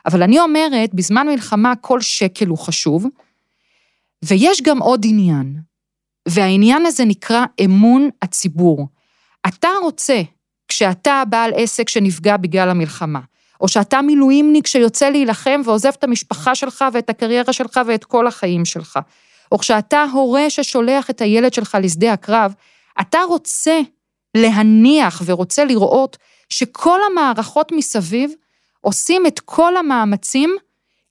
אבל 0.07 0.23
אני 0.23 0.41
אומרת, 0.41 0.95
בזמן 0.95 1.27
מלחמה 1.27 1.77
כל 1.77 2.01
שקל 2.01 2.47
הוא 2.47 2.59
חשוב, 2.59 3.07
ויש 4.25 4.63
גם 4.63 4.79
עוד 4.79 5.03
עניין, 5.09 5.57
והעניין 6.29 6.87
הזה 6.87 7.05
נקרא 7.05 7.45
אמון 7.65 8.09
הציבור. 8.23 8.89
אתה 9.49 9.69
רוצה, 9.83 10.23
כשאתה 10.69 11.23
בעל 11.29 11.53
עסק 11.57 11.89
שנפגע 11.89 12.37
בגלל 12.37 12.71
המלחמה, 12.71 13.21
או 13.61 13.69
שאתה 13.69 14.03
מילואימניק 14.03 14.67
שיוצא 14.67 15.09
להילחם 15.09 15.61
ועוזב 15.65 15.93
את 15.99 16.05
המשפחה 16.05 16.55
שלך 16.55 16.85
ואת 16.93 17.11
הקריירה 17.11 17.53
שלך 17.53 17.81
ואת 17.87 18.05
כל 18.05 18.27
החיים 18.27 18.65
שלך, 18.65 18.99
או 19.53 19.59
כשאתה 19.59 20.05
הורה 20.13 20.51
ששולח 20.51 21.11
את 21.11 21.21
הילד 21.21 21.53
שלך 21.53 21.79
לשדה 21.83 22.13
הקרב, 22.13 22.55
אתה 23.01 23.19
רוצה 23.29 23.81
להניח 24.37 25.23
ורוצה 25.25 25.65
לראות 25.65 26.17
שכל 26.49 27.01
המערכות 27.11 27.73
מסביב 27.73 28.33
עושים 28.81 29.27
את 29.27 29.41
כל 29.41 29.77
המאמצים 29.77 30.57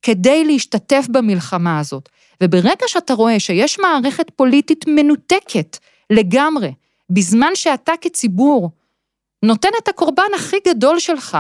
כדי 0.02 0.46
להשתתף 0.46 1.06
במלחמה 1.10 1.80
הזאת. 1.80 2.10
וברגע 2.44 2.88
שאתה 2.88 3.14
רואה 3.14 3.40
שיש 3.40 3.80
מערכת 3.80 4.30
פוליטית 4.36 4.86
מנותקת 4.88 5.78
לגמרי, 6.10 6.74
בזמן 7.10 7.52
שאתה 7.56 7.92
כציבור 8.02 8.70
נותן 9.44 9.70
את 9.84 9.88
הקורבן 9.88 10.24
הכי 10.36 10.58
גדול 10.68 11.00
שלך, 11.00 11.38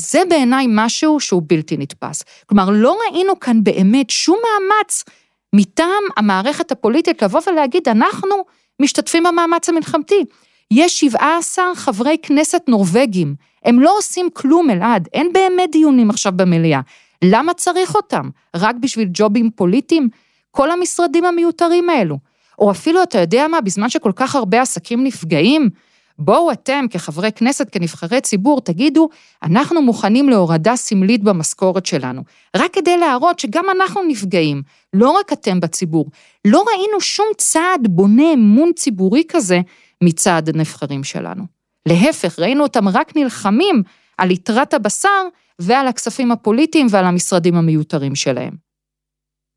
זה 0.00 0.22
בעיניי 0.28 0.66
משהו 0.68 1.20
שהוא 1.20 1.42
בלתי 1.46 1.76
נתפס. 1.76 2.22
כלומר, 2.46 2.70
לא 2.70 2.98
ראינו 3.10 3.40
כאן 3.40 3.64
באמת 3.64 4.10
שום 4.10 4.38
מאמץ 4.38 5.04
מטעם 5.52 6.02
המערכת 6.16 6.72
הפוליטית 6.72 7.22
לבוא 7.22 7.40
ולהגיד, 7.46 7.88
אנחנו 7.88 8.44
משתתפים 8.82 9.24
במאמץ 9.24 9.68
המלחמתי. 9.68 10.24
יש 10.70 11.00
17 11.00 11.64
חברי 11.74 12.16
כנסת 12.22 12.62
נורבגים, 12.68 13.34
הם 13.64 13.80
לא 13.80 13.98
עושים 13.98 14.28
כלום, 14.32 14.70
אלעד, 14.70 15.08
אין 15.12 15.32
באמת 15.32 15.70
דיונים 15.72 16.10
עכשיו 16.10 16.32
במליאה. 16.36 16.80
למה 17.24 17.54
צריך 17.54 17.94
אותם? 17.94 18.28
רק 18.56 18.74
בשביל 18.80 19.08
ג'ובים 19.12 19.50
פוליטיים? 19.50 20.08
כל 20.50 20.70
המשרדים 20.70 21.24
המיותרים 21.24 21.90
האלו. 21.90 22.18
או 22.58 22.70
אפילו, 22.70 23.02
אתה 23.02 23.18
יודע 23.18 23.48
מה, 23.48 23.60
בזמן 23.60 23.88
שכל 23.88 24.12
כך 24.16 24.34
הרבה 24.34 24.62
עסקים 24.62 25.04
נפגעים, 25.04 25.70
בואו 26.18 26.52
אתם 26.52 26.84
כחברי 26.90 27.32
כנסת, 27.32 27.68
כנבחרי 27.72 28.20
ציבור, 28.20 28.60
תגידו, 28.60 29.08
אנחנו 29.42 29.82
מוכנים 29.82 30.28
להורדה 30.28 30.76
סמלית 30.76 31.22
במשכורת 31.22 31.86
שלנו. 31.86 32.22
רק 32.56 32.72
כדי 32.72 32.96
להראות 32.96 33.38
שגם 33.38 33.64
אנחנו 33.76 34.02
נפגעים, 34.08 34.62
לא 34.92 35.10
רק 35.10 35.32
אתם 35.32 35.60
בציבור. 35.60 36.10
לא 36.44 36.64
ראינו 36.68 37.00
שום 37.00 37.26
צעד 37.36 37.86
בונה 37.88 38.32
אמון 38.34 38.72
ציבורי 38.76 39.22
כזה 39.28 39.60
מצד 40.02 40.42
הנבחרים 40.54 41.04
שלנו. 41.04 41.44
להפך, 41.88 42.38
ראינו 42.38 42.62
אותם 42.62 42.88
רק 42.88 43.16
נלחמים 43.16 43.82
על 44.18 44.30
יתרת 44.30 44.74
הבשר 44.74 45.28
ועל 45.58 45.88
הכספים 45.88 46.32
הפוליטיים 46.32 46.86
ועל 46.90 47.04
המשרדים 47.04 47.54
המיותרים 47.54 48.14
שלהם. 48.14 48.54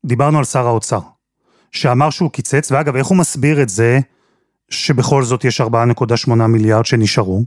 דיברנו 0.06 0.38
על 0.38 0.44
שר 0.44 0.66
האוצר, 0.66 1.00
שאמר 1.72 2.10
שהוא 2.10 2.30
קיצץ, 2.30 2.72
ואגב, 2.72 2.96
איך 2.96 3.06
הוא 3.06 3.18
מסביר 3.18 3.62
את 3.62 3.68
זה 3.68 4.00
שבכל 4.70 5.22
זאת 5.22 5.44
יש 5.44 5.60
4.8 5.60 6.32
מיליארד 6.48 6.86
שנשארו? 6.86 7.44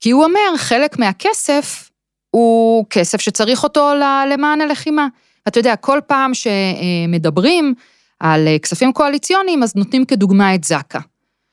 כי 0.00 0.10
הוא 0.10 0.24
אומר, 0.24 0.56
חלק 0.56 0.98
מהכסף 0.98 1.90
הוא 2.30 2.86
כסף 2.90 3.20
שצריך 3.20 3.62
אותו 3.62 3.92
למען 4.32 4.60
הלחימה. 4.60 5.06
אתה 5.48 5.58
יודע, 5.58 5.76
כל 5.76 5.98
פעם 6.06 6.30
שמדברים 6.34 7.74
על 8.20 8.48
כספים 8.62 8.92
קואליציוניים, 8.92 9.62
אז 9.62 9.76
נותנים 9.76 10.04
כדוגמה 10.04 10.54
את 10.54 10.64
זק"א. 10.64 10.98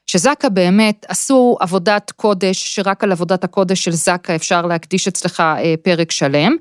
שזק"א 0.07 0.49
באמת 0.49 1.05
עשו 1.09 1.57
עבודת 1.59 2.11
קודש, 2.11 2.75
שרק 2.75 3.03
על 3.03 3.11
עבודת 3.11 3.43
הקודש 3.43 3.83
של 3.83 3.91
זק"א 3.91 4.35
אפשר 4.35 4.61
להקדיש 4.61 5.07
אצלך 5.07 5.39
אה, 5.39 5.73
פרק 5.83 6.11
שלם, 6.11 6.55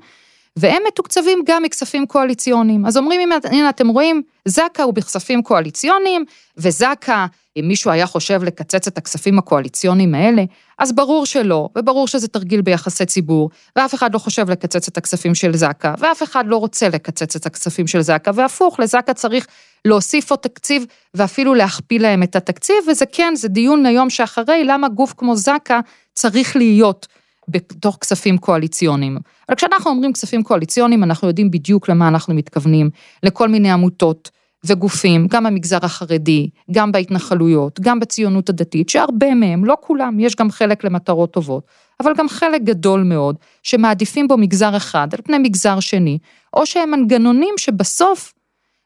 והם 0.59 0.83
מתוקצבים 0.87 1.39
גם 1.45 1.63
מכספים 1.63 2.05
קואליציוניים. 2.05 2.85
אז 2.85 2.97
אומרים, 2.97 3.29
הנה 3.43 3.69
אתם 3.69 3.87
רואים, 3.87 4.21
זק"א 4.45 4.81
הוא 4.81 4.93
בכספים 4.93 5.41
קואליציוניים, 5.41 6.25
וזק"א, 6.57 7.25
אם 7.57 7.67
מישהו 7.67 7.91
היה 7.91 8.05
חושב 8.07 8.43
לקצץ 8.43 8.87
את 8.87 8.97
הכספים 8.97 9.39
הקואליציוניים 9.39 10.15
האלה, 10.15 10.43
אז 10.77 10.91
ברור 10.91 11.25
שלא, 11.25 11.69
וברור 11.77 12.07
שזה 12.07 12.27
תרגיל 12.27 12.61
ביחסי 12.61 13.05
ציבור, 13.05 13.49
ואף 13.75 13.95
אחד 13.95 14.13
לא 14.13 14.19
חושב 14.19 14.49
לקצץ 14.49 14.87
את 14.87 14.97
הכספים 14.97 15.35
של 15.35 15.55
זק"א, 15.55 15.93
ואף 15.99 16.23
אחד 16.23 16.43
לא 16.47 16.57
רוצה 16.57 16.89
לקצץ 16.89 17.35
את 17.35 17.45
הכספים 17.45 17.87
של 17.87 18.01
זק"א, 18.01 18.31
והפוך, 18.33 18.79
לזק"א 18.79 19.13
צריך 19.13 19.47
להוסיף 19.85 20.31
עוד 20.31 20.39
תקציב 20.39 20.85
ואפילו 21.13 21.53
להכפיל 21.53 22.01
להם 22.01 22.23
את 22.23 22.35
התקציב, 22.35 22.75
וזה 22.87 23.05
כן, 23.05 23.33
זה 23.35 23.47
דיון 23.47 23.85
ליום 23.85 24.09
שאחרי, 24.09 24.63
למה 24.63 24.89
גוף 24.89 25.13
כמו 25.17 25.35
זק"א 25.35 25.79
צריך 26.13 26.55
להיות 26.55 27.07
בתוך 27.49 27.97
כספים 28.01 28.37
קואליציוניים. 28.37 29.17
אבל 29.49 29.55
כשאנחנו 29.55 29.91
אומרים 29.91 30.13
כספים 30.13 30.43
קואליציוניים, 30.43 31.03
אנחנו 31.03 31.27
יודעים 31.27 31.51
בדיוק 31.51 31.89
למה 31.89 32.07
אנחנו 32.07 32.33
מתכוונים, 32.33 32.89
לכל 33.23 33.47
מיני 33.47 33.71
עמותות 33.71 34.29
וגופים, 34.65 35.27
גם 35.27 35.43
במגזר 35.43 35.77
החרדי, 35.81 36.49
גם 36.71 36.91
בהתנחלויות, 36.91 37.79
גם 37.79 37.99
בציונות 37.99 38.49
הדתית, 38.49 38.89
שהרבה 38.89 39.33
מהם, 39.33 39.65
לא 39.65 39.77
כולם, 39.81 40.19
יש 40.19 40.35
גם 40.35 40.51
חלק 40.51 40.83
למטרות 40.83 41.31
טובות, 41.31 41.63
אבל 41.99 42.13
גם 42.17 42.29
חלק 42.29 42.61
גדול 42.61 43.03
מאוד, 43.03 43.35
שמעדיפים 43.63 44.27
בו 44.27 44.37
מגזר 44.37 44.77
אחד 44.77 45.07
על 45.13 45.19
פני 45.23 45.37
מגזר 45.37 45.79
שני, 45.79 46.17
או 46.53 46.65
שהם 46.65 46.91
מנגנונים 46.91 47.53
שבסוף 47.57 48.33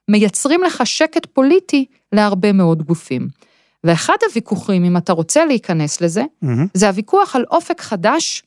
מייצרים 0.08 0.64
לך 0.64 0.86
שקט 0.86 1.26
פוליטי 1.26 1.86
להרבה 2.12 2.52
מאוד 2.52 2.84
גופים. 2.84 3.28
ואחד 3.84 4.16
הוויכוחים, 4.30 4.84
אם 4.84 4.98
אתה 4.98 5.14
רוצה 5.14 5.46
להיכנס 5.46 6.02
לזה, 6.02 6.24
mm-hmm. 6.24 6.48
זה 6.74 6.88
הוויכוח 6.88 7.36
על 7.36 7.46
אופק 7.52 7.82
חדש 7.82 8.44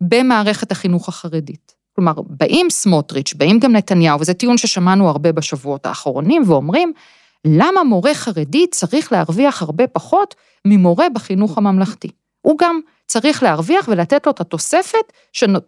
במערכת 0.00 0.72
החינוך 0.72 1.08
החרדית. 1.08 1.74
כלומר, 1.96 2.12
באים 2.26 2.70
סמוטריץ', 2.70 3.34
באים 3.34 3.58
גם 3.58 3.72
נתניהו, 3.72 4.20
וזה 4.20 4.34
טיעון 4.34 4.58
ששמענו 4.58 5.08
הרבה 5.08 5.32
בשבועות 5.32 5.86
האחרונים, 5.86 6.42
ואומרים, 6.46 6.92
למה 7.44 7.84
מורה 7.84 8.14
חרדי 8.14 8.66
צריך 8.66 9.12
להרוויח 9.12 9.62
הרבה 9.62 9.86
פחות 9.86 10.34
ממורה 10.64 11.06
בחינוך 11.08 11.58
הממלכתי? 11.58 12.08
הוא 12.42 12.58
גם 12.58 12.80
צריך 13.06 13.42
להרוויח 13.42 13.88
ולתת 13.88 14.26
לו 14.26 14.32
את 14.32 14.40
התוספת, 14.40 15.12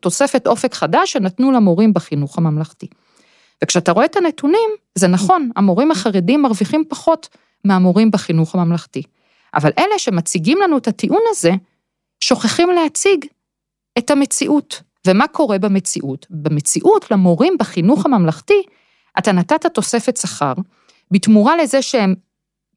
תוספת 0.00 0.46
אופק 0.46 0.74
חדש 0.74 1.12
שנתנו 1.12 1.52
למורים 1.52 1.92
בחינוך 1.92 2.38
הממלכתי. 2.38 2.86
וכשאתה 3.64 3.92
רואה 3.92 4.04
את 4.04 4.16
הנתונים, 4.16 4.70
זה 4.94 5.08
נכון, 5.08 5.50
המורים 5.56 5.90
החרדים 5.90 6.42
מרוויחים 6.42 6.84
פחות 6.88 7.28
מהמורים 7.64 8.10
בחינוך 8.10 8.54
הממלכתי. 8.54 9.02
אבל 9.54 9.70
אלה 9.78 9.98
שמציגים 9.98 10.58
לנו 10.62 10.78
את 10.78 10.88
הטיעון 10.88 11.22
הזה, 11.30 11.50
שוכחים 12.20 12.70
להציג 12.70 13.24
את 13.98 14.10
המציאות. 14.10 14.82
ומה 15.06 15.26
קורה 15.26 15.58
במציאות? 15.58 16.26
במציאות, 16.30 17.10
למורים 17.10 17.56
בחינוך 17.58 18.06
הממלכתי, 18.06 18.62
אתה 19.18 19.32
נתת 19.32 19.66
תוספת 19.66 20.16
שכר, 20.16 20.52
בתמורה 21.10 21.56
לזה 21.56 21.82
שהם 21.82 22.14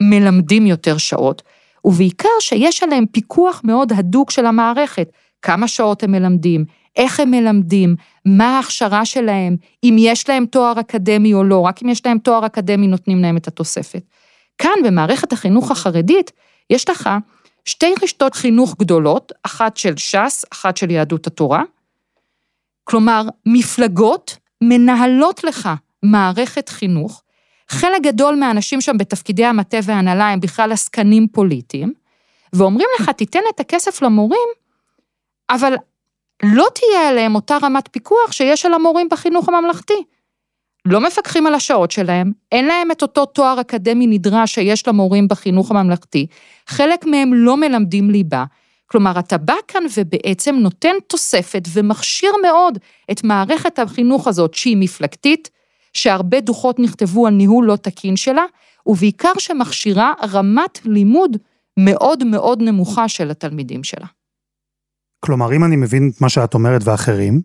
מלמדים 0.02 0.66
יותר 0.66 0.98
שעות, 0.98 1.42
ובעיקר 1.86 2.30
שיש 2.40 2.84
עליהם 2.84 3.06
פיקוח 3.06 3.62
מאוד 3.64 3.94
הדוק 3.94 4.32
של 4.32 4.46
המערכת, 4.46 5.12
כמה 5.42 5.68
שעות 5.68 6.04
הם 6.04 6.12
מלמדים, 6.12 6.66
איך 6.96 7.20
הם 7.20 7.32
מלמדים, 7.32 7.96
מה 8.26 8.56
ההכשרה 8.58 9.06
שלהם, 9.06 9.56
אם 9.84 9.96
יש 10.00 10.30
להם 10.30 10.46
תואר 10.46 10.80
אקדמי 10.80 11.34
או 11.34 11.44
לא, 11.44 11.60
רק 11.60 11.84
אם 11.84 11.90
יש 11.90 12.06
להם 12.06 12.18
תואר 12.18 12.46
אקדמי 12.46 12.88
נותנים 12.88 13.22
להם 13.22 13.38
את 13.38 13.48
התוספת. 13.48 14.04
כאן 14.58 14.72
במערכת 14.86 15.34
החינוך 15.34 15.72
החרדית, 15.72 16.32
יש 16.70 16.90
לך 16.90 17.10
שתי 17.66 17.94
רשתות 18.04 18.36
חינוך 18.36 18.76
גדולות, 18.80 19.32
אחת 19.44 19.78
של 19.78 19.98
ש"ס, 19.98 20.46
אחת 20.54 20.78
של 20.78 20.92
יהדות 20.92 21.28
התורה. 21.28 21.64
כלומר, 22.84 23.22
מפלגות 23.46 24.38
מנהלות 24.62 25.44
לך 25.44 25.70
מערכת 26.04 26.70
חינוך, 26.70 27.24
חלק 27.70 28.02
גדול 28.02 28.36
מהאנשים 28.36 28.82
שם 28.82 28.98
בתפקידי 28.98 29.46
המטה 29.46 29.78
וההנהלה 29.84 30.30
הם 30.30 30.40
בכלל 30.40 30.72
עסקנים 30.72 31.28
פוליטיים, 31.28 31.94
ואומרים 32.54 32.88
לך, 33.00 33.10
תיתן 33.10 33.40
את 33.56 33.60
הכסף 33.60 34.02
למורים, 34.02 34.50
אבל 35.50 35.74
לא 36.44 36.68
תהיה 36.76 37.10
עליהם 37.10 37.36
אותה 37.36 37.58
רמת 37.64 37.90
פיקוח 37.92 38.32
שיש 38.32 38.66
על 38.66 38.74
המורים 38.74 39.08
בחינוך 39.12 39.50
הממלכתי. 39.50 40.04
לא 40.86 41.02
מפקחים 41.02 41.48
על 41.48 41.56
השעות 41.56 41.92
שלהם, 41.92 42.32
אין 42.52 42.66
להם 42.66 42.92
את 42.92 43.02
אותו 43.02 43.26
תואר 43.26 43.62
אקדמי 43.62 44.08
נדרש 44.08 44.54
שיש 44.54 44.88
למורים 44.88 45.28
בחינוך 45.28 45.72
הממלכתי, 45.72 46.28
חלק 46.68 47.06
מהם 47.06 47.34
לא 47.34 47.58
מלמדים 47.58 48.10
ליבה. 48.10 48.44
כלומר, 48.86 49.20
אתה 49.20 49.38
בא 49.38 49.54
כאן 49.68 49.84
ובעצם 49.98 50.56
נותן 50.56 50.96
תוספת 51.08 51.68
ומכשיר 51.74 52.32
מאוד 52.42 52.78
את 53.12 53.24
מערכת 53.24 53.80
החינוך 53.80 54.28
הזאת, 54.28 54.54
שהיא 54.54 54.78
מפלגתית, 54.78 55.50
שהרבה 55.94 56.40
דוחות 56.40 56.80
נכתבו 56.80 57.28
על 57.28 57.34
ניהול 57.34 57.66
לא 57.66 57.76
תקין 57.76 58.16
שלה, 58.16 58.44
ובעיקר 58.86 59.32
שמכשירה 59.38 60.14
רמת 60.34 60.80
לימוד 60.86 61.38
מאוד 61.78 62.24
מאוד 62.24 62.62
נמוכה 62.62 63.08
של 63.08 63.32
התלמידים 63.32 63.84
שלה. 63.84 64.08
כלומר, 65.20 65.54
אם 65.54 65.64
אני 65.64 65.76
מבין 65.76 66.12
את 66.16 66.22
מה 66.22 66.30
שאת 66.30 66.54
אומרת 66.54 66.82
ואחרים, 66.84 67.42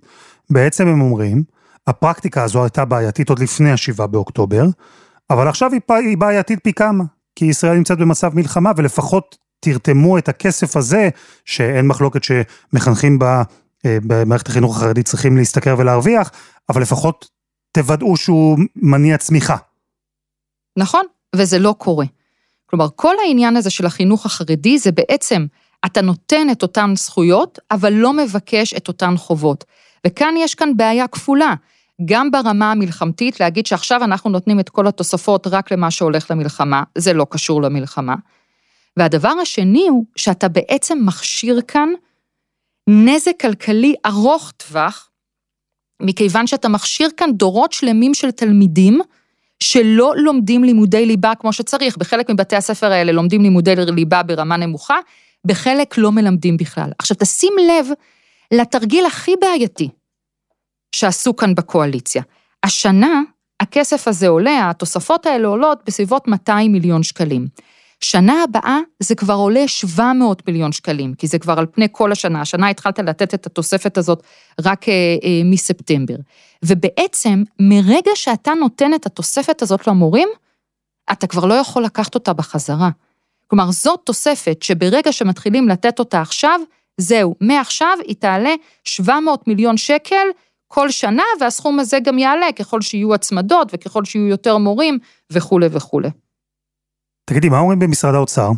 בעצם 0.51 0.87
הם 0.87 1.01
אומרים, 1.01 1.43
הפרקטיקה 1.87 2.45
הזו 2.45 2.63
הייתה 2.63 2.85
בעייתית 2.85 3.29
עוד 3.29 3.39
לפני 3.39 3.73
השבעה 3.73 4.07
באוקטובר, 4.07 4.65
אבל 5.31 5.49
עכשיו 5.49 5.71
היא 5.89 6.17
בעייתית 6.19 6.59
פי 6.63 6.73
כמה, 6.73 7.05
כי 7.37 7.45
ישראל 7.45 7.77
נמצאת 7.77 7.99
במצב 7.99 8.35
מלחמה, 8.35 8.73
ולפחות 8.77 9.37
תרתמו 9.61 10.19
את 10.19 10.29
הכסף 10.29 10.77
הזה, 10.77 11.09
שאין 11.45 11.87
מחלוקת 11.87 12.21
שמחנכים 12.25 13.19
בה, 13.19 13.43
אה, 13.87 13.99
במערכת 14.03 14.49
החינוך 14.49 14.77
החרדית 14.77 15.07
צריכים 15.07 15.37
להשתכר 15.37 15.75
ולהרוויח, 15.79 16.31
אבל 16.69 16.83
לפחות 16.83 17.29
תוודאו 17.73 18.17
שהוא 18.17 18.59
מניע 18.77 19.19
צמיחה. 19.19 19.57
נכון, 20.79 21.05
וזה 21.37 21.59
לא 21.59 21.75
קורה. 21.79 22.07
כלומר, 22.67 22.87
כל 22.97 23.15
העניין 23.27 23.57
הזה 23.57 23.71
של 23.71 23.87
החינוך 23.87 24.27
החרדי 24.27 24.79
זה 24.79 24.93
בעצם, 24.93 25.47
אתה 25.87 26.03
נותן 26.03 26.51
את 26.53 26.63
אותן 26.63 26.95
זכויות, 26.97 27.59
אבל 27.71 27.93
לא 27.93 28.13
מבקש 28.13 28.75
את 28.75 28.89
אותן 28.89 29.17
חובות. 29.17 29.65
וכאן 30.07 30.35
יש 30.39 30.55
כאן 30.55 30.77
בעיה 30.77 31.09
כפולה. 31.09 31.55
גם 32.05 32.31
ברמה 32.31 32.73
המלחמתית, 32.73 33.41
להגיד 33.41 33.67
שעכשיו 33.67 34.05
אנחנו 34.05 34.31
נותנים 34.31 34.61
את 34.61 34.69
כל 34.69 34.87
התוספות 34.87 35.47
רק 35.47 35.73
למה 35.73 35.91
שהולך 35.91 36.31
למלחמה, 36.31 36.83
זה 36.99 37.13
לא 37.13 37.27
קשור 37.31 37.63
למלחמה. 37.63 38.15
והדבר 38.97 39.33
השני 39.43 39.89
הוא 39.89 40.05
שאתה 40.17 40.49
בעצם 40.49 40.99
מכשיר 41.05 41.61
כאן 41.69 41.89
נזק 42.89 43.41
כלכלי 43.41 43.95
ארוך 44.07 44.53
טווח, 44.57 45.11
מכיוון 46.03 46.47
שאתה 46.47 46.69
מכשיר 46.69 47.09
כאן 47.17 47.33
דורות 47.33 47.73
שלמים 47.73 48.15
של 48.15 48.31
תלמידים 48.31 49.01
שלא 49.61 50.13
לומדים 50.17 50.65
לימודי 50.65 51.07
ליבה 51.07 51.33
כמו 51.35 51.53
שצריך. 51.53 51.97
בחלק 51.97 52.31
מבתי 52.31 52.57
הספר 52.57 52.93
האלה 52.93 53.13
לומדים 53.13 53.43
לימודי 53.43 53.77
ליבה 53.77 54.23
ברמה 54.23 54.57
נמוכה, 54.57 54.97
בחלק 55.45 55.99
לא 55.99 56.13
מלמדים 56.13 56.57
בכלל. 56.57 56.91
עכשיו 56.99 57.17
תשים 57.21 57.53
לב 57.69 57.87
לתרגיל 58.53 59.07
הכי 59.07 59.33
בעייתי 59.41 59.89
שעשו 60.93 61.37
כאן 61.37 61.55
בקואליציה. 61.55 62.23
השנה 62.63 63.23
הכסף 63.61 64.09
הזה 64.09 64.29
עולה, 64.29 64.71
התוספות 64.71 65.27
האלה 65.27 65.49
עולות 65.49 65.83
בסביבות 65.87 66.29
200 66.29 66.73
מיליון 66.73 67.03
שקלים. 67.03 67.47
שנה 68.01 68.43
הבאה 68.43 68.79
זה 69.01 69.15
כבר 69.15 69.35
עולה 69.35 69.69
700 69.69 70.49
מיליון 70.49 70.73
שקלים, 70.73 71.15
כי 71.15 71.27
זה 71.27 71.39
כבר 71.39 71.59
על 71.59 71.67
פני 71.67 71.87
כל 71.93 72.13
השנה. 72.13 72.41
השנה 72.41 72.69
התחלת 72.69 72.99
לתת 72.99 73.35
את 73.35 73.47
התוספת 73.47 73.99
הזאת 73.99 74.23
רק 74.65 74.89
אה, 74.89 74.95
אה, 74.95 75.43
מספטמבר. 75.45 76.15
ובעצם, 76.65 77.43
מרגע 77.61 78.11
שאתה 78.15 78.55
נותן 78.55 78.95
את 78.95 79.07
התוספת 79.07 79.63
הזאת 79.63 79.87
למורים, 79.87 80.29
אתה 81.13 81.27
כבר 81.27 81.45
לא 81.45 81.55
יכול 81.55 81.85
לקחת 81.85 82.15
אותה 82.15 82.33
בחזרה. 82.33 82.91
כלומר, 83.47 83.71
זאת 83.71 84.01
תוספת 84.05 84.63
שברגע 84.63 85.13
שמתחילים 85.13 85.69
לתת 85.69 85.99
אותה 85.99 86.21
עכשיו, 86.21 86.61
זהו, 86.99 87.35
מעכשיו 87.41 87.99
היא 88.07 88.17
תעלה 88.19 88.55
700 88.85 89.49
מיליון 89.49 89.77
שקל 89.77 90.27
כל 90.69 90.91
שנה, 90.91 91.23
והסכום 91.41 91.81
הזה 91.81 91.99
גם 92.01 92.19
יעלה 92.19 92.53
ככל 92.53 92.81
שיהיו 92.81 93.15
הצמדות 93.15 93.69
וככל 93.73 94.05
שיהיו 94.05 94.27
יותר 94.27 94.59
מורים 94.59 94.99
וכולי 95.31 95.67
וכולי. 95.71 96.09
תגידי, 97.25 97.49
מה 97.49 97.59
אומרים 97.59 97.79
במשרד 97.79 98.15
האוצר? 98.15 98.51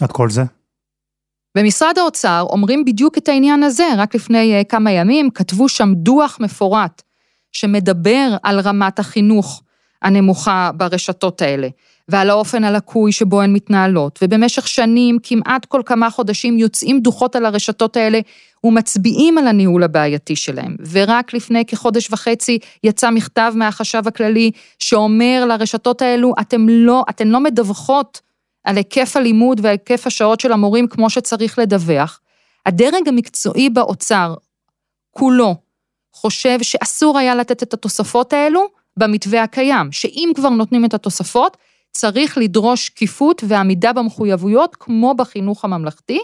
עד 0.00 0.12
כל 0.12 0.30
זה? 0.30 0.42
במשרד 1.54 1.98
האוצר 1.98 2.46
אומרים 2.50 2.84
בדיוק 2.84 3.18
את 3.18 3.28
העניין 3.28 3.62
הזה, 3.62 3.84
רק 3.98 4.14
לפני 4.14 4.60
uh, 4.60 4.64
כמה 4.64 4.90
ימים 4.90 5.30
כתבו 5.30 5.68
שם 5.68 5.94
דוח 5.94 6.38
מפורט 6.40 7.02
שמדבר 7.52 8.36
על 8.42 8.60
רמת 8.60 8.98
החינוך 8.98 9.62
הנמוכה 10.02 10.70
ברשתות 10.76 11.42
האלה, 11.42 11.68
ועל 12.12 12.30
האופן 12.30 12.64
הלקוי 12.64 13.12
שבו 13.12 13.40
הן 13.40 13.52
מתנהלות, 13.52 14.18
ובמשך 14.22 14.68
שנים, 14.68 15.18
כמעט 15.22 15.64
כל 15.64 15.82
כמה 15.86 16.10
חודשים, 16.10 16.58
יוצאים 16.58 17.00
דוחות 17.00 17.36
על 17.36 17.46
הרשתות 17.46 17.96
האלה 17.96 18.20
ומצביעים 18.64 19.38
על 19.38 19.46
הניהול 19.46 19.82
הבעייתי 19.82 20.36
שלהם. 20.36 20.76
ורק 20.90 21.34
לפני 21.34 21.64
כחודש 21.64 22.10
וחצי 22.10 22.58
יצא 22.84 23.10
מכתב 23.10 23.52
מהחשב 23.56 24.02
הכללי 24.08 24.50
שאומר 24.78 25.44
לרשתות 25.48 26.02
האלו, 26.02 26.34
אתם 26.40 26.68
לא, 26.68 27.04
אתן 27.10 27.28
לא 27.28 27.40
מדווחות 27.40 28.20
על 28.64 28.76
היקף 28.76 29.16
הלימוד 29.16 29.60
והיקף 29.62 30.06
השעות 30.06 30.40
של 30.40 30.52
המורים 30.52 30.86
כמו 30.86 31.10
שצריך 31.10 31.58
לדווח. 31.58 32.20
הדרג 32.66 33.08
המקצועי 33.08 33.70
באוצר, 33.70 34.34
כולו, 35.10 35.54
חושב 36.12 36.58
שאסור 36.62 37.18
היה 37.18 37.34
לתת 37.34 37.62
את 37.62 37.74
התוספות 37.74 38.32
האלו 38.32 38.66
במתווה 38.96 39.42
הקיים, 39.42 39.92
שאם 39.92 40.32
כבר 40.34 40.48
נותנים 40.48 40.84
את 40.84 40.94
התוספות, 40.94 41.56
צריך 41.92 42.38
לדרוש 42.38 42.86
שקיפות 42.86 43.44
ועמידה 43.48 43.92
במחויבויות 43.92 44.76
כמו 44.76 45.14
בחינוך 45.14 45.64
הממלכתי, 45.64 46.18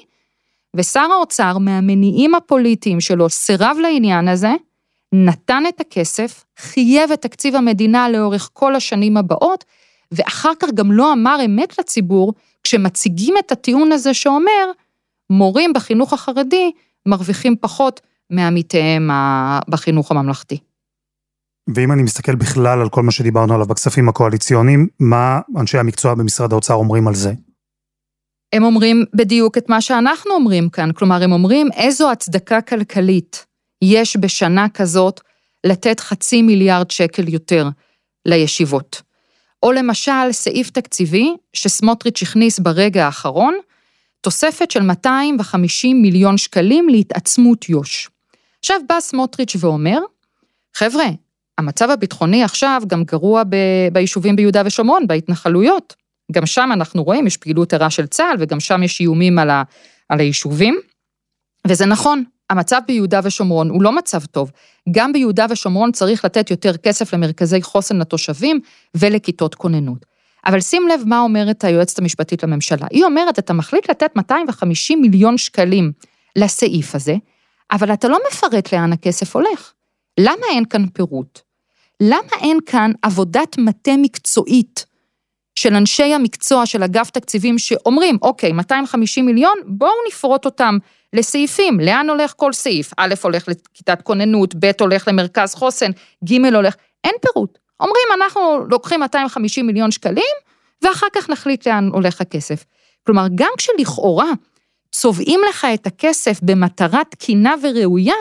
ושר 0.76 1.08
האוצר, 1.12 1.58
מהמניעים 1.58 2.34
הפוליטיים 2.34 3.00
שלו, 3.00 3.28
סירב 3.28 3.76
לעניין 3.82 4.28
הזה, 4.28 4.52
נתן 5.12 5.62
את 5.68 5.80
הכסף, 5.80 6.44
חייב 6.58 7.12
את 7.12 7.22
תקציב 7.22 7.56
המדינה 7.56 8.08
לאורך 8.08 8.50
כל 8.52 8.74
השנים 8.74 9.16
הבאות, 9.16 9.64
ואחר 10.12 10.52
כך 10.60 10.68
גם 10.74 10.92
לא 10.92 11.12
אמר 11.12 11.38
אמת 11.44 11.78
לציבור, 11.78 12.32
כשמציגים 12.62 13.34
את 13.38 13.52
הטיעון 13.52 13.92
הזה 13.92 14.14
שאומר, 14.14 14.70
מורים 15.30 15.72
בחינוך 15.72 16.12
החרדי 16.12 16.70
מרוויחים 17.06 17.56
פחות 17.60 18.00
מעמיתיהם 18.30 19.10
בחינוך 19.68 20.10
הממלכתי. 20.10 20.58
ואם 21.74 21.92
אני 21.92 22.02
מסתכל 22.02 22.34
בכלל 22.34 22.80
על 22.80 22.88
כל 22.88 23.02
מה 23.02 23.12
שדיברנו 23.12 23.54
עליו 23.54 23.66
בכספים 23.66 24.08
הקואליציוניים, 24.08 24.88
מה 25.00 25.40
אנשי 25.56 25.78
המקצוע 25.78 26.14
במשרד 26.14 26.52
האוצר 26.52 26.74
אומרים 26.74 27.08
על 27.08 27.14
זה? 27.14 27.32
הם 28.52 28.62
אומרים 28.62 29.04
בדיוק 29.14 29.58
את 29.58 29.68
מה 29.68 29.80
שאנחנו 29.80 30.34
אומרים 30.34 30.68
כאן, 30.68 30.92
כלומר, 30.92 31.22
הם 31.22 31.32
אומרים 31.32 31.68
איזו 31.76 32.10
הצדקה 32.10 32.60
כלכלית 32.60 33.46
יש 33.82 34.16
בשנה 34.16 34.68
כזאת 34.68 35.20
לתת 35.66 36.00
חצי 36.00 36.42
מיליארד 36.42 36.90
שקל 36.90 37.28
יותר 37.28 37.68
לישיבות. 38.26 39.02
או 39.62 39.72
למשל, 39.72 40.32
סעיף 40.32 40.70
תקציבי 40.70 41.36
שסמוטריץ' 41.52 42.22
הכניס 42.22 42.58
ברגע 42.58 43.06
האחרון, 43.06 43.54
תוספת 44.20 44.70
של 44.70 44.82
250 44.82 46.02
מיליון 46.02 46.38
שקלים 46.38 46.88
להתעצמות 46.88 47.68
יו"ש. 47.68 48.08
עכשיו 48.58 48.80
בא 48.88 49.00
סמוטריץ' 49.00 49.56
ואומר, 49.60 49.98
חבר'ה, 50.74 51.06
המצב 51.58 51.90
הביטחוני 51.90 52.44
עכשיו 52.44 52.82
גם 52.86 53.04
גרוע 53.04 53.44
ב... 53.44 53.56
ביישובים 53.92 54.36
ביהודה 54.36 54.62
ושומרון, 54.66 55.06
בהתנחלויות. 55.06 55.96
גם 56.32 56.46
שם 56.46 56.70
אנחנו 56.72 57.04
רואים, 57.04 57.26
יש 57.26 57.36
פעילות 57.36 57.74
ערה 57.74 57.90
של 57.90 58.06
צה"ל, 58.06 58.36
וגם 58.38 58.60
שם 58.60 58.82
יש 58.82 59.00
איומים 59.00 59.38
על, 59.38 59.50
ה... 59.50 59.62
על 60.08 60.20
היישובים. 60.20 60.78
וזה 61.66 61.86
נכון, 61.86 62.24
המצב 62.50 62.80
ביהודה 62.86 63.20
ושומרון 63.24 63.70
הוא 63.70 63.82
לא 63.82 63.92
מצב 63.92 64.24
טוב. 64.24 64.50
גם 64.90 65.12
ביהודה 65.12 65.46
ושומרון 65.50 65.92
צריך 65.92 66.24
לתת 66.24 66.50
יותר 66.50 66.76
כסף 66.76 67.14
למרכזי 67.14 67.62
חוסן 67.62 67.98
לתושבים 67.98 68.60
ולכיתות 68.94 69.54
כוננות. 69.54 70.06
אבל 70.46 70.60
שים 70.60 70.88
לב 70.88 71.00
מה 71.06 71.20
אומרת 71.20 71.64
היועצת 71.64 71.98
המשפטית 71.98 72.42
לממשלה. 72.42 72.86
היא 72.90 73.04
אומרת, 73.04 73.38
אתה 73.38 73.52
מחליט 73.52 73.90
לתת 73.90 74.10
250 74.16 75.00
מיליון 75.00 75.38
שקלים 75.38 75.92
לסעיף 76.36 76.94
הזה, 76.94 77.14
אבל 77.72 77.92
אתה 77.92 78.08
לא 78.08 78.18
מפרט 78.30 78.72
לאן 78.72 78.92
הכסף 78.92 79.36
הולך. 79.36 79.72
למה 80.20 80.46
אין 80.50 80.64
כאן 80.64 80.86
פירוט? 80.86 81.47
למה 82.02 82.32
אין 82.40 82.58
כאן 82.66 82.92
עבודת 83.02 83.58
מטה 83.58 83.90
מקצועית 83.98 84.86
של 85.58 85.74
אנשי 85.74 86.14
המקצוע 86.14 86.66
של 86.66 86.82
אגף 86.82 87.10
תקציבים 87.10 87.58
שאומרים, 87.58 88.18
אוקיי, 88.22 88.52
250 88.52 89.26
מיליון, 89.26 89.54
בואו 89.66 89.90
נפרוט 90.08 90.44
אותם 90.44 90.78
לסעיפים, 91.12 91.80
לאן 91.80 92.10
הולך 92.10 92.32
כל 92.36 92.52
סעיף? 92.52 92.90
א' 92.96 93.14
הולך 93.22 93.48
לכיתת 93.48 94.02
כוננות, 94.02 94.54
ב' 94.54 94.70
הולך 94.80 95.08
למרכז 95.08 95.54
חוסן, 95.54 95.90
ג' 96.24 96.54
הולך, 96.54 96.74
אין 97.04 97.14
פירוט. 97.20 97.58
אומרים, 97.80 98.06
אנחנו 98.16 98.58
לוקחים 98.70 99.00
250 99.00 99.66
מיליון 99.66 99.90
שקלים, 99.90 100.34
ואחר 100.82 101.06
כך 101.14 101.30
נחליט 101.30 101.68
לאן 101.68 101.88
הולך 101.92 102.20
הכסף. 102.20 102.64
כלומר, 103.06 103.26
גם 103.34 103.50
כשלכאורה 103.58 104.30
צובעים 104.92 105.40
לך 105.48 105.66
את 105.74 105.86
הכסף 105.86 106.40
במטרה 106.42 107.00
תקינה 107.10 107.54
וראויה, 107.62 108.14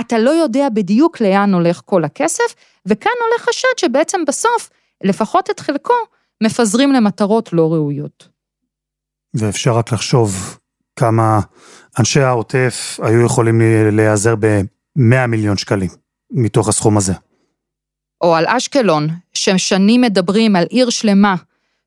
אתה 0.00 0.18
לא 0.18 0.30
יודע 0.30 0.68
בדיוק 0.68 1.20
לאן 1.20 1.54
הולך 1.54 1.80
כל 1.84 2.04
הכסף, 2.04 2.54
וכאן 2.86 3.12
עולה 3.20 3.38
חשד 3.38 3.68
שבעצם 3.76 4.24
בסוף, 4.26 4.70
לפחות 5.04 5.50
את 5.50 5.60
חלקו, 5.60 5.94
מפזרים 6.42 6.92
למטרות 6.92 7.52
לא 7.52 7.72
ראויות. 7.72 8.28
ואפשר 9.34 9.72
רק 9.72 9.92
לחשוב 9.92 10.58
כמה 10.96 11.40
אנשי 11.98 12.20
העוטף 12.20 13.00
היו 13.02 13.26
יכולים 13.26 13.60
להיעזר 13.92 14.34
ב-100 14.36 15.26
מיליון 15.28 15.56
שקלים 15.56 15.90
מתוך 16.30 16.68
הסכום 16.68 16.96
הזה. 16.96 17.12
או 18.20 18.34
על 18.34 18.44
אשקלון, 18.46 19.08
ששנים 19.34 20.00
מדברים 20.00 20.56
על 20.56 20.64
עיר 20.70 20.90
שלמה 20.90 21.34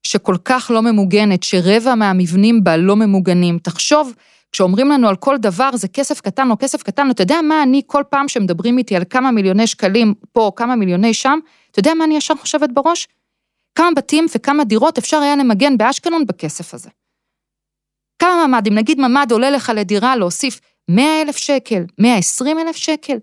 שכל 0.08 0.36
כך 0.46 0.72
לא 0.74 0.82
ממוגנת, 0.82 1.44
שרבע 1.44 1.96
מהמבנים 1.96 2.64
בה 2.64 2.78
לא 2.78 2.96
ממוגנים. 2.96 3.60
תחשוב, 3.60 4.14
כשאומרים 4.52 4.90
לנו 4.90 5.08
על 5.08 5.16
כל 5.16 5.38
דבר 5.38 5.70
זה 5.74 5.88
כסף 5.88 6.22
קטן 6.22 6.52
או 6.52 6.56
כסף 6.60 6.84
קטן, 6.84 7.12
אתה 7.12 7.24
יודע 7.24 7.42
מה 7.42 7.64
אני 7.64 7.82
כל 7.88 8.04
פעם 8.10 8.28
שמדברים 8.28 8.78
איתי 8.78 8.96
על 8.96 9.04
כמה 9.10 9.32
מיליוני 9.32 9.68
שקלים 9.68 10.14
פה, 10.32 10.52
כמה 10.56 10.76
מיליוני 10.76 11.14
שם, 11.14 11.40
אתה 11.72 11.80
יודע 11.80 11.94
מה 11.94 12.04
אני 12.04 12.18
ישר 12.18 12.36
חושבת 12.36 12.70
בראש? 12.74 13.08
כמה 13.76 13.90
בתים 13.96 14.26
וכמה 14.36 14.64
דירות 14.64 14.98
אפשר 14.98 15.18
היה 15.18 15.36
למגן 15.36 15.78
באשקלון 15.78 16.26
בכסף 16.26 16.74
הזה. 16.74 16.90
כמה 18.20 18.48
ממ"דים, 18.48 18.76
נגיד 18.76 19.00
ממ"ד 19.00 19.32
עולה 19.32 19.50
לך 19.50 19.72
לדירה 19.76 20.16
להוסיף 20.16 20.60
100 20.90 21.22
אלף 21.22 21.38
שקל, 21.38 21.84
120 22.00 22.60
אלף 22.60 22.76
שקל, 22.76 23.18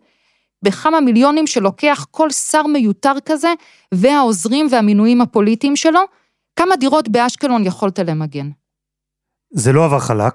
בכמה 0.62 1.00
מיליונים 1.00 1.46
שלוקח 1.46 2.06
כל 2.10 2.30
שר 2.30 2.66
מיותר 2.66 3.12
כזה, 3.24 3.52
והעוזרים 3.92 4.66
והמינויים 4.70 5.20
הפוליטיים 5.20 5.76
שלו, 5.76 6.00
כמה 6.56 6.76
דירות 6.76 7.08
באשקלון 7.08 7.64
יכולת 7.64 7.98
למגן? 7.98 8.50
זה 9.50 9.72
לא 9.72 9.84
עבר 9.84 9.98
חלק, 9.98 10.34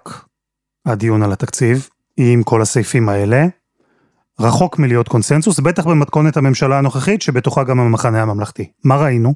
הדיון 0.86 1.24
על 1.24 1.32
התקציב, 1.32 1.90
עם 2.18 2.44
כל 2.44 2.62
הסעיפים 2.62 3.10
האלה. 3.10 3.46
רחוק 4.40 4.80
מלהיות 4.80 5.08
קונסנזוס, 5.08 5.60
בטח 5.60 5.88
במתכונת 5.88 6.38
הממשלה 6.38 6.78
הנוכחית, 6.78 7.22
שבתוכה 7.22 7.64
גם 7.64 7.80
המחנה 7.80 8.22
הממלכתי. 8.22 8.72
מה 8.84 8.98
ראינו? 8.98 9.34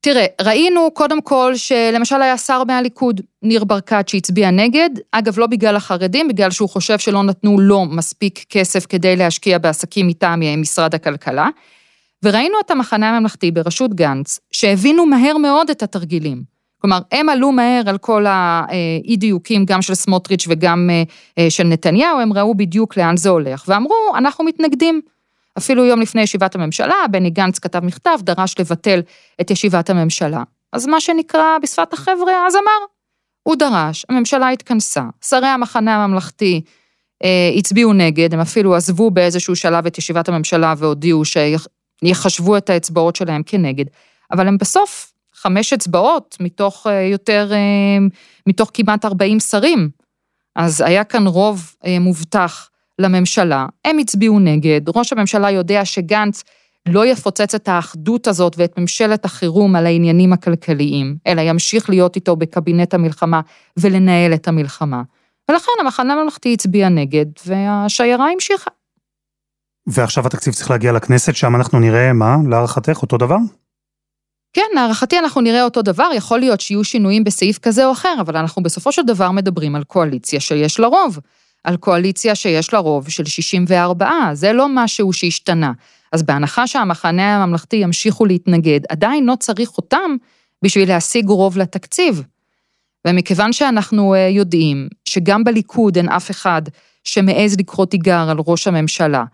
תראה, 0.00 0.26
ראינו 0.40 0.90
קודם 0.94 1.22
כל 1.22 1.52
שלמשל 1.56 2.22
היה 2.22 2.38
שר 2.38 2.64
מהליכוד, 2.64 3.20
ניר 3.42 3.64
ברקת, 3.64 4.08
שהצביע 4.08 4.50
נגד, 4.50 4.90
אגב, 5.12 5.38
לא 5.38 5.46
בגלל 5.46 5.76
החרדים, 5.76 6.28
בגלל 6.28 6.50
שהוא 6.50 6.68
חושב 6.68 6.98
שלא 6.98 7.22
נתנו 7.22 7.60
לו 7.60 7.84
מספיק 7.84 8.44
כסף 8.48 8.86
כדי 8.86 9.16
להשקיע 9.16 9.58
בעסקים 9.58 10.06
מטעם 10.06 10.40
משרד 10.60 10.94
הכלכלה. 10.94 11.48
וראינו 12.24 12.56
את 12.66 12.70
המחנה 12.70 13.16
הממלכתי 13.16 13.50
בראשות 13.50 13.94
גנץ, 13.94 14.40
שהבינו 14.50 15.06
מהר 15.06 15.36
מאוד 15.36 15.70
את 15.70 15.82
התרגילים. 15.82 16.58
כלומר, 16.78 16.98
הם 17.12 17.28
עלו 17.28 17.52
מהר 17.52 17.82
על 17.86 17.98
כל 17.98 18.26
האי 18.28 19.16
דיוקים, 19.16 19.64
גם 19.64 19.82
של 19.82 19.94
סמוטריץ' 19.94 20.44
וגם 20.48 20.90
אה, 20.90 21.02
אה, 21.38 21.50
של 21.50 21.64
נתניהו, 21.64 22.20
הם 22.20 22.32
ראו 22.32 22.54
בדיוק 22.54 22.96
לאן 22.96 23.16
זה 23.16 23.28
הולך, 23.28 23.64
ואמרו, 23.68 24.12
אנחנו 24.16 24.44
מתנגדים. 24.44 25.00
אפילו 25.58 25.84
יום 25.84 26.00
לפני 26.00 26.22
ישיבת 26.22 26.54
הממשלה, 26.54 26.94
בני 27.10 27.30
גנץ 27.30 27.58
כתב 27.58 27.84
מכתב, 27.84 28.18
דרש 28.22 28.54
לבטל 28.58 29.00
את 29.40 29.50
ישיבת 29.50 29.90
הממשלה. 29.90 30.42
אז 30.72 30.86
מה 30.86 31.00
שנקרא 31.00 31.58
בשפת 31.62 31.92
החבר'ה, 31.92 32.46
אז 32.46 32.54
אמר. 32.54 32.86
הוא 33.42 33.56
דרש, 33.56 34.06
הממשלה 34.08 34.48
התכנסה, 34.48 35.02
שרי 35.24 35.46
המחנה 35.46 36.04
הממלכתי 36.04 36.60
אה, 37.24 37.50
הצביעו 37.56 37.92
נגד, 37.92 38.34
הם 38.34 38.40
אפילו 38.40 38.74
עזבו 38.74 39.10
באיזשהו 39.10 39.56
שלב 39.56 39.86
את 39.86 39.98
ישיבת 39.98 40.28
הממשלה 40.28 40.74
והודיעו 40.78 41.24
שיחשבו 42.04 42.56
את 42.56 42.70
האצבעות 42.70 43.16
שלהם 43.16 43.42
כנגד, 43.46 43.84
אבל 44.32 44.48
הם 44.48 44.58
בסוף 44.58 45.12
חמש 45.34 45.72
אצבעות 45.72 46.36
מתוך 46.40 46.86
אה, 46.86 47.02
יותר, 47.02 47.48
אה, 47.52 48.06
מתוך 48.46 48.70
כמעט 48.74 49.04
40 49.04 49.40
שרים. 49.40 49.90
אז 50.56 50.80
היה 50.80 51.04
כאן 51.04 51.26
רוב 51.26 51.74
אה, 51.86 51.98
מובטח 51.98 52.70
לממשלה, 52.98 53.66
הם 53.84 53.98
הצביעו 53.98 54.40
נגד, 54.40 54.80
ראש 54.94 55.12
הממשלה 55.12 55.50
יודע 55.50 55.84
שגנץ 55.84 56.44
לא 56.88 57.06
יפוצץ 57.06 57.54
את 57.54 57.68
האחדות 57.68 58.26
הזאת 58.26 58.54
ואת 58.58 58.78
ממשלת 58.78 59.24
החירום 59.24 59.76
על 59.76 59.86
העניינים 59.86 60.32
הכלכליים, 60.32 61.16
אלא 61.26 61.40
ימשיך 61.40 61.90
להיות 61.90 62.16
איתו 62.16 62.36
בקבינט 62.36 62.94
המלחמה 62.94 63.40
ולנהל 63.76 64.34
את 64.34 64.48
המלחמה. 64.48 65.02
ולכן 65.50 65.72
המחנה 65.80 66.14
הממלכתי 66.14 66.52
הצביע 66.54 66.88
נגד, 66.88 67.26
והשיירה 67.46 68.30
המשיכה. 68.30 68.70
ועכשיו 69.88 70.26
התקציב 70.26 70.54
צריך 70.54 70.70
להגיע 70.70 70.92
לכנסת, 70.92 71.36
שם 71.36 71.56
אנחנו 71.56 71.78
נראה 71.78 72.12
מה, 72.12 72.36
להערכתך, 72.48 73.02
אותו 73.02 73.18
דבר? 73.18 73.36
כן, 74.52 74.66
להערכתי 74.74 75.18
אנחנו 75.18 75.40
נראה 75.40 75.64
אותו 75.64 75.82
דבר, 75.82 76.10
יכול 76.16 76.38
להיות 76.38 76.60
שיהיו 76.60 76.84
שינויים 76.84 77.24
בסעיף 77.24 77.58
כזה 77.58 77.86
או 77.86 77.92
אחר, 77.92 78.14
אבל 78.20 78.36
אנחנו 78.36 78.62
בסופו 78.62 78.92
של 78.92 79.02
דבר 79.02 79.30
מדברים 79.30 79.76
על 79.76 79.84
קואליציה 79.84 80.40
שיש 80.40 80.80
לה 80.80 80.86
רוב. 80.86 81.18
על 81.64 81.76
קואליציה 81.76 82.34
שיש 82.34 82.72
לה 82.72 82.78
רוב 82.78 83.08
של 83.08 83.24
64, 83.24 84.10
זה 84.32 84.52
לא 84.52 84.66
משהו 84.70 85.12
שהשתנה. 85.12 85.72
אז 86.12 86.22
בהנחה 86.22 86.66
שהמחנה 86.66 87.36
הממלכתי 87.36 87.76
ימשיכו 87.76 88.26
להתנגד, 88.26 88.80
עדיין 88.88 89.26
לא 89.26 89.34
צריך 89.40 89.76
אותם 89.76 90.16
בשביל 90.62 90.88
להשיג 90.88 91.28
רוב 91.28 91.58
לתקציב. 91.58 92.22
ומכיוון 93.06 93.52
שאנחנו 93.52 94.14
אה, 94.14 94.28
יודעים 94.28 94.88
שגם 95.04 95.44
בליכוד 95.44 95.96
אין 95.96 96.08
אף 96.08 96.30
אחד 96.30 96.62
שמעז 97.04 97.56
לקרוא 97.58 97.86
תיגר 97.86 98.30
על 98.30 98.36
ראש 98.46 98.66
הממשלה, 98.66 99.24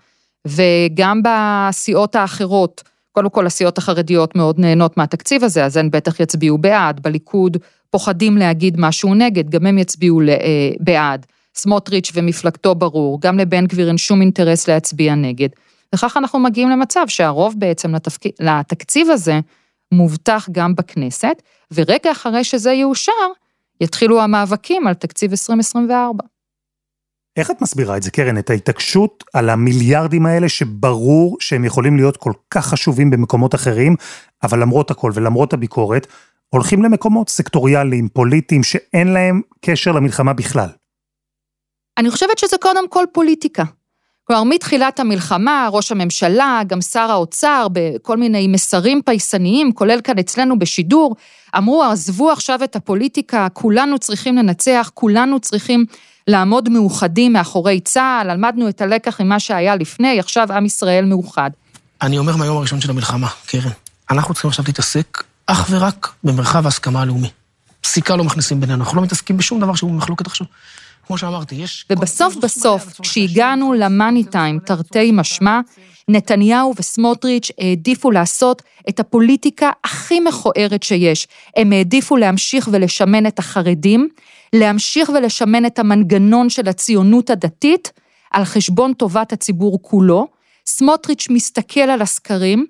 וגם 0.47 1.21
בסיעות 1.25 2.17
האחרות, 2.17 2.83
קודם 3.13 3.31
כל 3.31 3.47
הסיעות 3.47 3.79
החרדיות 3.79 4.37
מאוד 4.37 4.59
נהנות 4.59 4.97
מהתקציב 4.97 5.45
הזה, 5.45 5.65
אז 5.65 5.77
הן 5.77 5.91
בטח 5.91 6.21
יצביעו 6.21 6.59
בעד, 6.59 7.01
בליכוד 7.03 7.57
פוחדים 7.91 8.37
להגיד 8.37 8.77
משהו 8.81 9.15
נגד, 9.15 9.51
גם 9.51 9.67
הם 9.67 9.79
יצביעו 9.79 10.21
אה, 10.21 10.71
בעד. 10.81 11.27
סמוטריץ' 11.55 12.13
ומפלגתו 12.15 12.75
ברור, 12.75 13.21
גם 13.21 13.39
לבן 13.39 13.67
גביר 13.67 13.89
אין 13.89 13.99
שום 13.99 14.21
אינטרס 14.21 14.69
להצביע 14.69 15.15
נגד. 15.15 15.49
וכך 15.95 16.17
אנחנו 16.17 16.39
מגיעים 16.39 16.69
למצב 16.69 17.05
שהרוב 17.09 17.55
בעצם 17.59 17.95
לתפק... 17.95 18.21
לתקציב 18.41 19.11
הזה 19.11 19.41
מובטח 19.93 20.49
גם 20.53 20.75
בכנסת, 20.75 21.43
ורגע 21.73 22.13
אחרי 22.13 22.45
שזה 22.45 22.73
יאושר, 22.73 23.13
יתחילו 23.81 24.21
המאבקים 24.21 24.87
על 24.87 24.95
תקציב 24.95 25.31
2024. 25.31 26.25
איך 27.37 27.51
את 27.51 27.63
מסבירה 27.63 27.97
את 27.97 28.03
זה, 28.03 28.11
קרן, 28.11 28.39
את 28.39 28.51
ההתעקשות 28.51 29.25
על 29.33 29.51
המיליארדים 29.51 30.27
האלה 30.27 30.49
שברור 30.49 31.37
שהם 31.41 31.65
יכולים 31.65 31.97
להיות 31.97 32.17
כל 32.17 32.33
כך 32.51 32.67
חשובים 32.67 33.11
במקומות 33.11 33.55
אחרים, 33.55 33.97
אבל 34.43 34.61
למרות 34.61 34.91
הכל 34.91 35.11
ולמרות 35.15 35.53
הביקורת, 35.53 36.07
הולכים 36.49 36.83
למקומות 36.83 37.29
סקטוריאליים, 37.29 38.09
פוליטיים, 38.09 38.63
שאין 38.63 39.09
להם 39.09 39.41
קשר 39.65 39.93
למלחמה 39.93 40.33
בכלל. 40.33 40.69
אני 41.99 42.11
חושבת 42.11 42.39
שזה 42.39 42.57
קודם 42.61 42.89
כל 42.89 43.05
פוליטיקה. 43.13 43.65
כלומר, 44.25 44.45
מתחילת 44.45 45.01
המלחמה, 45.01 45.69
ראש 45.73 45.93
הממשלה, 45.93 46.61
גם 46.67 46.81
שר 46.81 47.11
האוצר, 47.11 47.67
בכל 47.73 48.17
מיני 48.17 48.49
מסרים 48.49 49.03
פייסניים, 49.05 49.73
כולל 49.73 50.01
כאן 50.01 50.19
אצלנו 50.19 50.59
בשידור, 50.59 51.17
אמרו, 51.57 51.83
עזבו 51.83 52.31
עכשיו 52.31 52.65
את 52.65 52.77
הפוליטיקה, 52.77 53.49
כולנו 53.53 53.99
צריכים 53.99 54.37
לנצח, 54.37 54.91
כולנו 54.95 55.41
צריכים 55.41 55.85
לעמוד 56.29 56.69
מאוחדים 56.69 57.33
מאחורי 57.33 57.81
צה"ל, 57.81 58.33
למדנו 58.33 58.69
את 58.69 58.81
הלקח 58.81 59.21
ממה 59.21 59.41
שהיה 59.41 59.77
לפני, 59.77 60.21
עכשיו 60.21 60.53
עם 60.53 60.65
ישראל 60.65 61.05
מאוחד. 61.05 61.51
אני 62.03 62.19
אומר 62.19 62.37
מהיום 62.37 62.57
הראשון 62.57 62.81
של 62.81 62.91
המלחמה, 62.91 63.29
קרן, 63.47 63.71
אנחנו 64.11 64.35
צריכים 64.35 64.49
עכשיו 64.49 64.65
להתעסק 64.69 65.25
אך 65.47 65.67
ורק 65.71 66.13
במרחב 66.25 66.65
ההסכמה 66.65 67.03
הלאומי. 67.03 67.31
פסיקה 67.81 68.17
לא 68.17 68.25
מכניסים 68.25 68.61
בינינו, 68.61 68.85
אנחנו 68.85 68.97
לא 68.97 69.03
מתעסקים 69.03 69.37
בשום 69.37 69.61
דבר 69.61 69.75
שהוא 69.75 69.91
במחלוקת 69.91 70.27
עכשיו. 70.27 70.47
כמו 71.07 71.19
שאמרתי, 71.19 71.55
יש... 71.55 71.87
ובסוף 71.91 72.37
בסוף, 72.37 73.01
כשהגענו 73.03 73.73
למאני 73.73 74.25
טיים, 74.25 74.59
תרתי 74.59 75.11
משמע, 75.13 75.61
נתניהו 76.09 76.75
וסמוטריץ' 76.79 77.51
העדיפו 77.59 78.11
לעשות 78.11 78.63
את 78.89 79.01
הפוליטיקה 79.01 79.71
הכי 79.85 80.21
מכוערת 80.21 80.83
שיש. 80.83 81.27
הם 81.57 81.73
העדיפו 81.73 82.17
להמשיך 82.17 82.69
ולשמן 82.73 83.27
את 83.27 83.39
החרדים, 83.39 84.09
להמשיך 84.55 85.09
ולשמן 85.09 85.67
את 85.67 85.79
המנגנון 85.79 86.51
של 86.51 86.69
הציונות 86.69 87.31
הדתית 87.31 87.93
על 88.31 88.45
חשבון 88.45 88.93
טובת 88.93 89.33
הציבור 89.33 89.79
כולו. 89.83 90.29
סמוטריץ' 90.67 91.27
מסתכל 91.31 91.81
על 91.81 92.03
הסקרים, 92.03 92.67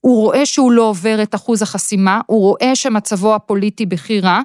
הוא 0.00 0.22
רואה 0.22 0.46
שהוא 0.46 0.72
לא 0.72 0.82
עובר 0.82 1.22
את 1.22 1.34
אחוז 1.34 1.62
החסימה, 1.62 2.20
הוא 2.26 2.40
רואה 2.40 2.76
שמצבו 2.76 3.34
הפוליטי 3.34 3.86
בכי 3.86 4.20
רע, 4.20 4.40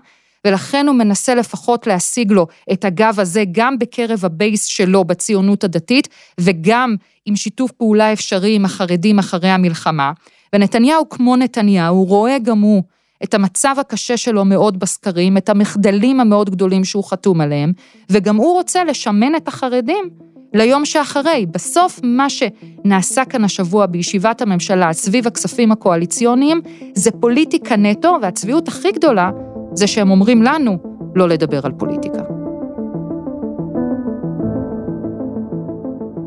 ולכן 0.45 0.87
הוא 0.87 0.95
מנסה 0.95 1.35
לפחות 1.35 1.87
להשיג 1.87 2.31
לו 2.31 2.47
את 2.71 2.85
הגב 2.85 3.19
הזה 3.19 3.43
גם 3.51 3.79
בקרב 3.79 4.25
הבייס 4.25 4.65
שלו 4.65 5.03
בציונות 5.03 5.63
הדתית, 5.63 6.07
וגם 6.39 6.95
עם 7.25 7.35
שיתוף 7.35 7.71
פעולה 7.71 8.13
אפשרי 8.13 8.55
עם 8.55 8.65
החרדים 8.65 9.19
אחרי 9.19 9.49
המלחמה. 9.49 10.11
ונתניהו 10.53 11.09
כמו 11.09 11.35
נתניהו, 11.35 11.95
הוא 11.95 12.07
רואה 12.07 12.39
גם 12.39 12.61
הוא 12.61 12.83
את 13.23 13.33
המצב 13.33 13.75
הקשה 13.79 14.17
שלו 14.17 14.45
מאוד 14.45 14.79
בסקרים, 14.79 15.37
את 15.37 15.49
המחדלים 15.49 16.19
המאוד 16.19 16.49
גדולים 16.49 16.83
שהוא 16.83 17.03
חתום 17.03 17.41
עליהם, 17.41 17.73
וגם 18.09 18.35
הוא 18.35 18.53
רוצה 18.53 18.83
לשמן 18.83 19.35
את 19.35 19.47
החרדים 19.47 20.09
ליום 20.53 20.85
שאחרי. 20.85 21.45
בסוף, 21.51 21.99
מה 22.03 22.27
שנעשה 22.29 23.25
כאן 23.25 23.43
השבוע 23.43 23.85
בישיבת 23.85 24.41
הממשלה 24.41 24.93
סביב 24.93 25.27
הכספים 25.27 25.71
הקואליציוניים, 25.71 26.61
זה 26.93 27.11
פוליטיקה 27.11 27.75
נטו, 27.75 28.17
והצביעות 28.21 28.67
הכי 28.67 28.91
גדולה 28.91 29.29
זה 29.73 29.87
שהם 29.87 30.11
אומרים 30.11 30.43
לנו 30.43 30.77
לא 31.15 31.29
לדבר 31.29 31.59
על 31.63 31.71
פוליטיקה. 31.71 32.21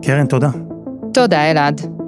קרן, 0.03 0.27
תודה. 0.27 0.51
תודה, 1.13 1.51
אלעד. 1.51 2.02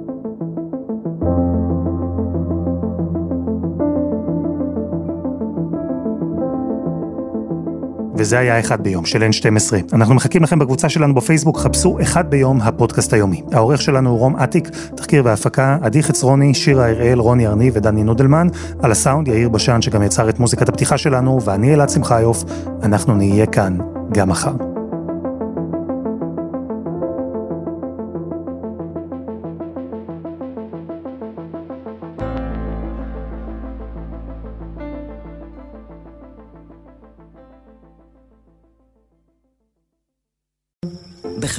וזה 8.17 8.39
היה 8.39 8.59
אחד 8.59 8.81
ביום 8.81 9.05
של 9.05 9.23
N12. 9.23 9.93
אנחנו 9.93 10.15
מחכים 10.15 10.43
לכם 10.43 10.59
בקבוצה 10.59 10.89
שלנו 10.89 11.15
בפייסבוק, 11.15 11.57
חפשו 11.57 11.97
אחד 12.01 12.29
ביום 12.29 12.61
הפודקאסט 12.61 13.13
היומי. 13.13 13.41
העורך 13.51 13.81
שלנו 13.81 14.09
הוא 14.09 14.19
רום 14.19 14.35
אטיק, 14.35 14.69
תחקיר 14.95 15.21
והפקה, 15.25 15.77
עדי 15.81 16.03
חצרוני, 16.03 16.53
שירה 16.53 16.89
הראל, 16.89 17.19
רוני 17.19 17.47
ארני 17.47 17.71
ודני 17.73 18.03
נודלמן, 18.03 18.47
על 18.81 18.91
הסאונד 18.91 19.27
יאיר 19.27 19.49
בשן 19.49 19.81
שגם 19.81 20.03
יצר 20.03 20.29
את 20.29 20.39
מוזיקת 20.39 20.69
הפתיחה 20.69 20.97
שלנו, 20.97 21.41
ואני 21.45 21.73
אלעד 21.73 21.89
שמחיוף, 21.89 22.43
אנחנו 22.83 23.15
נהיה 23.15 23.45
כאן 23.45 23.77
גם 24.13 24.29
מחר. 24.29 24.74